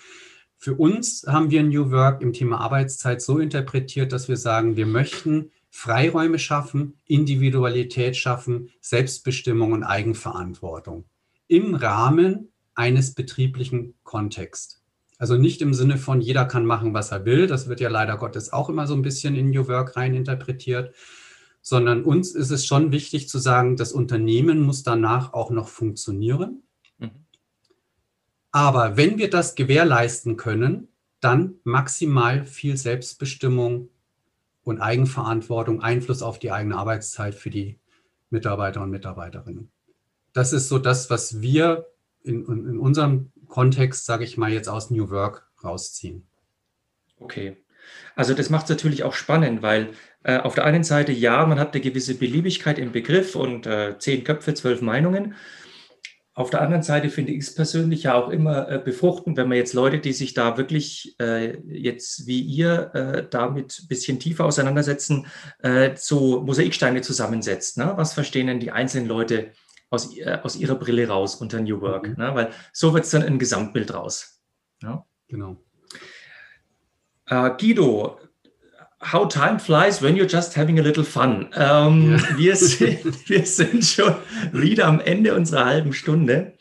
Für 0.57 0.75
uns 0.75 1.25
haben 1.27 1.51
wir 1.51 1.63
New 1.63 1.91
Work 1.91 2.21
im 2.21 2.33
Thema 2.33 2.59
Arbeitszeit 2.59 3.21
so 3.21 3.39
interpretiert, 3.39 4.13
dass 4.13 4.29
wir 4.29 4.37
sagen, 4.37 4.77
wir 4.77 4.85
möchten 4.85 5.51
Freiräume 5.69 6.39
schaffen, 6.39 6.99
Individualität 7.05 8.15
schaffen, 8.15 8.69
Selbstbestimmung 8.79 9.71
und 9.71 9.83
Eigenverantwortung 9.83 11.05
im 11.47 11.75
Rahmen 11.75 12.53
eines 12.75 13.13
betrieblichen 13.13 13.95
Kontexts. 14.03 14.82
Also 15.17 15.37
nicht 15.37 15.61
im 15.61 15.73
Sinne 15.73 15.97
von 15.97 16.21
jeder 16.21 16.45
kann 16.45 16.65
machen, 16.65 16.93
was 16.93 17.11
er 17.11 17.25
will. 17.25 17.47
Das 17.47 17.67
wird 17.67 17.79
ja 17.79 17.89
leider 17.89 18.17
Gottes 18.17 18.51
auch 18.51 18.69
immer 18.69 18.87
so 18.87 18.93
ein 18.93 19.01
bisschen 19.01 19.35
in 19.35 19.51
New 19.51 19.67
Work 19.67 19.95
rein 19.95 20.13
interpretiert. 20.15 20.93
Sondern 21.61 22.03
uns 22.03 22.35
ist 22.35 22.51
es 22.51 22.65
schon 22.65 22.91
wichtig 22.91 23.29
zu 23.29 23.39
sagen, 23.39 23.77
das 23.77 23.93
Unternehmen 23.93 24.61
muss 24.61 24.83
danach 24.83 25.33
auch 25.33 25.49
noch 25.49 25.69
funktionieren. 25.69 26.63
Mhm. 26.97 27.11
Aber 28.51 28.97
wenn 28.97 29.17
wir 29.17 29.29
das 29.29 29.55
gewährleisten 29.55 30.35
können, 30.35 30.89
dann 31.21 31.55
maximal 31.63 32.45
viel 32.45 32.75
Selbstbestimmung 32.75 33.89
und 34.63 34.79
Eigenverantwortung, 34.81 35.81
Einfluss 35.81 36.21
auf 36.21 36.39
die 36.39 36.51
eigene 36.51 36.77
Arbeitszeit 36.77 37.35
für 37.35 37.49
die 37.49 37.79
Mitarbeiter 38.29 38.81
und 38.81 38.89
Mitarbeiterinnen. 38.89 39.69
Das 40.33 40.51
ist 40.53 40.67
so 40.67 40.79
das, 40.79 41.09
was 41.09 41.41
wir 41.41 41.85
in, 42.23 42.45
in 42.45 42.79
unserem 42.79 43.31
Kontext, 43.53 44.07
sage 44.07 44.23
ich 44.23 44.35
mal, 44.35 44.51
jetzt 44.51 44.67
aus 44.67 44.89
New 44.89 45.11
Work 45.11 45.47
rausziehen. 45.63 46.25
Okay. 47.19 47.57
Also 48.15 48.33
das 48.33 48.49
macht 48.49 48.63
es 48.63 48.69
natürlich 48.71 49.03
auch 49.03 49.13
spannend, 49.13 49.61
weil 49.61 49.89
äh, 50.23 50.39
auf 50.39 50.55
der 50.55 50.65
einen 50.65 50.83
Seite 50.83 51.11
ja, 51.11 51.45
man 51.45 51.59
hat 51.59 51.73
eine 51.73 51.81
gewisse 51.81 52.15
Beliebigkeit 52.15 52.79
im 52.79 52.91
Begriff 52.91 53.35
und 53.35 53.67
äh, 53.67 53.95
zehn 53.99 54.23
Köpfe, 54.23 54.55
zwölf 54.55 54.81
Meinungen. 54.81 55.35
Auf 56.33 56.49
der 56.49 56.61
anderen 56.61 56.81
Seite 56.81 57.09
finde 57.09 57.31
ich 57.31 57.43
es 57.43 57.53
persönlich 57.53 58.03
ja 58.03 58.15
auch 58.15 58.29
immer 58.29 58.67
äh, 58.67 58.79
befruchtend, 58.79 59.37
wenn 59.37 59.49
man 59.49 59.57
jetzt 59.59 59.75
Leute, 59.75 59.99
die 59.99 60.13
sich 60.13 60.33
da 60.33 60.57
wirklich 60.57 61.15
äh, 61.21 61.55
jetzt 61.67 62.25
wie 62.25 62.41
ihr 62.41 62.89
äh, 62.95 63.27
damit 63.29 63.81
ein 63.83 63.87
bisschen 63.87 64.19
tiefer 64.19 64.45
auseinandersetzen, 64.45 65.27
äh, 65.61 65.91
so 65.95 66.41
Mosaiksteine 66.41 67.01
zusammensetzt. 67.01 67.77
Ne? 67.77 67.93
Was 67.97 68.13
verstehen 68.13 68.47
denn 68.47 68.59
die 68.59 68.71
einzelnen 68.71 69.07
Leute 69.07 69.51
aus, 69.93 70.17
äh, 70.17 70.39
aus 70.41 70.55
ihrer 70.55 70.75
Brille 70.75 71.07
raus 71.07 71.35
unter 71.35 71.61
New 71.61 71.79
Work, 71.81 72.09
mhm. 72.09 72.15
ne? 72.17 72.31
weil 72.33 72.49
so 72.71 72.93
wird 72.93 73.05
es 73.05 73.11
dann 73.11 73.23
ein 73.23 73.37
Gesamtbild 73.37 73.93
raus. 73.93 74.41
Ja? 74.81 75.05
Genau. 75.27 75.63
Äh, 77.27 77.51
Guido, 77.59 78.19
how 79.11 79.27
time 79.27 79.59
flies 79.59 80.01
when 80.01 80.15
you're 80.15 80.29
just 80.29 80.57
having 80.57 80.79
a 80.79 80.81
little 80.81 81.03
fun. 81.03 81.49
Ähm, 81.55 82.17
ja. 82.17 82.37
wir, 82.37 82.55
sind, 82.55 83.29
wir 83.29 83.45
sind 83.45 83.85
schon 83.85 84.15
wieder 84.51 84.87
am 84.87 84.99
Ende 84.99 85.35
unserer 85.35 85.65
halben 85.65 85.93
Stunde. 85.93 86.57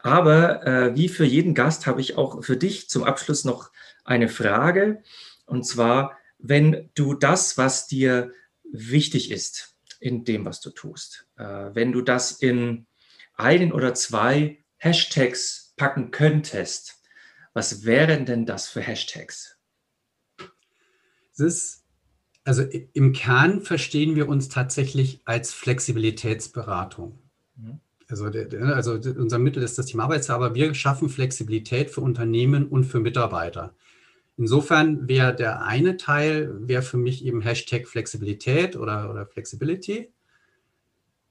Aber 0.00 0.66
äh, 0.66 0.96
wie 0.96 1.08
für 1.08 1.24
jeden 1.24 1.54
Gast 1.54 1.86
habe 1.86 2.00
ich 2.00 2.18
auch 2.18 2.44
für 2.44 2.56
dich 2.56 2.90
zum 2.90 3.04
Abschluss 3.04 3.44
noch 3.44 3.70
eine 4.04 4.28
Frage. 4.28 5.02
Und 5.46 5.64
zwar, 5.64 6.18
wenn 6.38 6.90
du 6.94 7.14
das, 7.14 7.56
was 7.56 7.86
dir 7.86 8.32
wichtig 8.70 9.30
ist, 9.30 9.75
in 10.00 10.24
dem, 10.24 10.44
was 10.44 10.60
du 10.60 10.70
tust. 10.70 11.26
Äh, 11.36 11.70
wenn 11.74 11.92
du 11.92 12.02
das 12.02 12.32
in 12.32 12.86
einen 13.34 13.72
oder 13.72 13.94
zwei 13.94 14.64
Hashtags 14.78 15.74
packen 15.76 16.10
könntest, 16.10 16.96
was 17.52 17.84
wären 17.84 18.26
denn 18.26 18.46
das 18.46 18.68
für 18.68 18.80
Hashtags? 18.80 19.58
Es 21.32 21.40
ist, 21.40 21.84
also 22.44 22.62
im 22.92 23.12
Kern 23.12 23.62
verstehen 23.62 24.14
wir 24.14 24.28
uns 24.28 24.48
tatsächlich 24.48 25.20
als 25.24 25.52
Flexibilitätsberatung. 25.52 27.18
Mhm. 27.56 27.80
Also, 28.08 28.26
also 28.26 28.92
unser 28.92 29.38
Mittel 29.38 29.62
ist 29.62 29.78
das 29.78 29.86
Thema 29.86 30.04
Arbeitszeit, 30.04 30.36
aber 30.36 30.54
wir 30.54 30.74
schaffen 30.74 31.08
Flexibilität 31.08 31.90
für 31.90 32.02
Unternehmen 32.02 32.68
und 32.68 32.84
für 32.84 33.00
Mitarbeiter. 33.00 33.74
Insofern 34.36 35.08
wäre 35.08 35.34
der 35.34 35.62
eine 35.62 35.96
Teil, 35.96 36.54
wäre 36.68 36.82
für 36.82 36.98
mich 36.98 37.24
eben 37.24 37.40
Hashtag 37.40 37.88
Flexibilität 37.88 38.76
oder, 38.76 39.10
oder 39.10 39.26
Flexibility. 39.26 40.12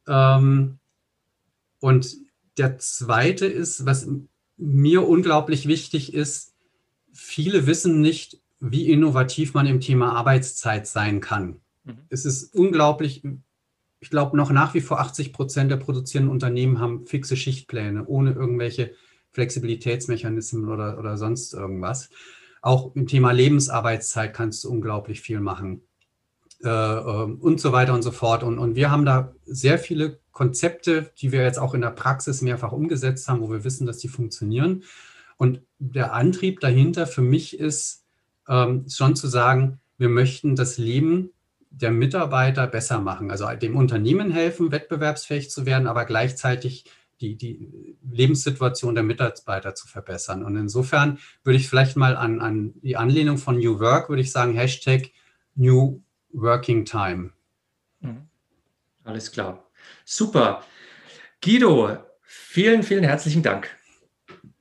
Ähm, 0.08 0.80
und 1.80 2.18
der 2.58 2.78
zweite 2.80 3.46
ist, 3.46 3.86
was 3.86 4.08
mir 4.58 5.08
unglaublich 5.08 5.68
wichtig 5.68 6.14
ist, 6.14 6.56
viele 7.14 7.68
wissen 7.68 8.02
nicht, 8.02 8.40
wie 8.60 8.90
innovativ 8.90 9.54
man 9.54 9.68
im 9.68 9.82
Thema 9.82 10.14
Arbeitszeit 10.14 10.88
sein 10.88 11.20
kann. 11.20 11.62
Mhm. 11.84 12.00
Es 12.10 12.26
ist 12.26 12.56
unglaublich, 12.56 13.24
ich 14.00 14.10
glaube, 14.10 14.38
noch 14.38 14.52
nach 14.52 14.74
wie 14.74 14.82
vor 14.82 15.00
80 15.00 15.34
Prozent 15.34 15.70
der 15.70 15.78
produzierenden 15.78 16.32
Unternehmen 16.32 16.80
haben 16.80 17.06
fixe 17.06 17.38
Schichtpläne, 17.38 18.06
ohne 18.06 18.32
irgendwelche 18.32 18.94
Flexibilitätsmechanismen 19.32 20.70
oder, 20.70 20.98
oder 20.98 21.18
sonst 21.18 21.54
irgendwas. 21.54 22.10
Auch 22.66 22.96
im 22.96 23.06
Thema 23.06 23.32
Lebensarbeitszeit 23.32 24.34
kannst 24.34 24.64
du 24.64 24.72
unglaublich 24.72 25.22
viel 25.22 25.40
machen 25.40 25.82
äh, 26.64 26.68
ähm, 26.68 27.38
und 27.40 27.62
so 27.62 27.72
weiter 27.72 27.94
und 27.94 28.02
so 28.02 28.10
fort. 28.10 28.42
Und, 28.42 28.58
und 28.58 28.76
wir 28.76 28.90
haben 28.90 29.06
da 29.06 29.36
sehr 29.46 29.78
viele 29.78 30.20
Konzepte, 30.32 31.12
die 31.20 31.32
wir 31.32 31.44
jetzt 31.44 31.60
auch 31.60 31.76
in 31.76 31.82
der 31.82 31.92
Praxis 31.92 32.42
mehrfach 32.42 32.72
umgesetzt 32.72 33.28
haben, 33.28 33.42
wo 33.42 33.52
wir 33.52 33.64
wissen, 33.64 33.86
dass 33.86 34.00
die 34.00 34.08
funktionieren. 34.08 34.82
Und 35.38 35.62
der 35.78 36.14
Antrieb 36.14 36.60
dahinter 36.60 37.06
für 37.06 37.22
mich 37.22 37.60
ist 37.60 38.04
ähm, 38.50 38.86
schon 38.90 39.16
zu 39.16 39.28
sagen, 39.28 39.80
wir 40.00 40.10
möchten 40.10 40.56
das 40.56 40.80
Leben 40.80 41.34
der 41.70 41.92
Mitarbeiter 41.92 42.66
besser 42.66 43.00
machen, 43.00 43.30
also 43.30 43.48
dem 43.62 43.78
Unternehmen 43.78 44.32
helfen, 44.32 44.72
wettbewerbsfähig 44.72 45.52
zu 45.52 45.68
werden, 45.68 45.86
aber 45.86 46.06
gleichzeitig 46.06 46.86
die, 47.22 47.36
die 47.36 47.98
Lebenssituation 48.10 48.96
der 48.96 49.04
Mitarbeiter 49.04 49.76
zu 49.76 49.88
verbessern. 49.88 50.44
Und 50.44 50.58
insofern 50.58 51.20
würde 51.44 51.58
ich 51.58 51.70
vielleicht 51.70 51.96
mal 51.96 52.16
an, 52.16 52.42
an 52.42 52.74
die 52.82 52.98
Anlehnung 52.98 53.38
von 53.38 53.58
New 53.58 53.80
Work, 53.80 54.10
würde 54.10 54.22
ich 54.22 54.32
sagen, 54.32 54.54
Hashtag 54.54 55.12
New 55.56 56.02
Working 56.32 56.86
Time. 56.86 57.32
Mhm. 58.02 58.28
Alles 59.04 59.32
klar. 59.32 59.66
Super. 60.04 60.64
Guido, 61.42 61.98
vielen, 62.24 62.84
vielen 62.84 63.04
herzlichen 63.04 63.44
Dank. 63.44 63.70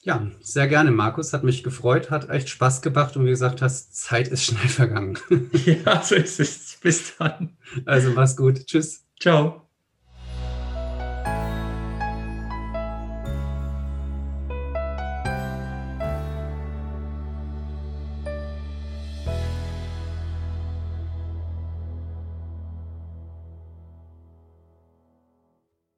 Ja, 0.02 0.30
sehr 0.40 0.68
gerne, 0.68 0.90
Markus. 0.90 1.32
Hat 1.32 1.44
mich 1.44 1.64
gefreut, 1.64 2.10
hat 2.10 2.28
echt 2.28 2.50
Spaß 2.50 2.82
gemacht 2.82 3.16
und 3.16 3.24
wie 3.24 3.30
gesagt 3.30 3.62
hast, 3.62 3.96
Zeit 3.96 4.28
ist 4.28 4.44
schnell 4.44 4.68
vergangen. 4.68 5.18
Ja, 5.64 6.02
so 6.02 6.14
ist 6.14 6.40
es. 6.40 6.78
Bis 6.82 7.16
dann. 7.16 7.56
Also 7.86 8.10
mach's 8.10 8.36
gut. 8.36 8.66
Tschüss. 8.66 9.06
Ciao. 9.18 9.63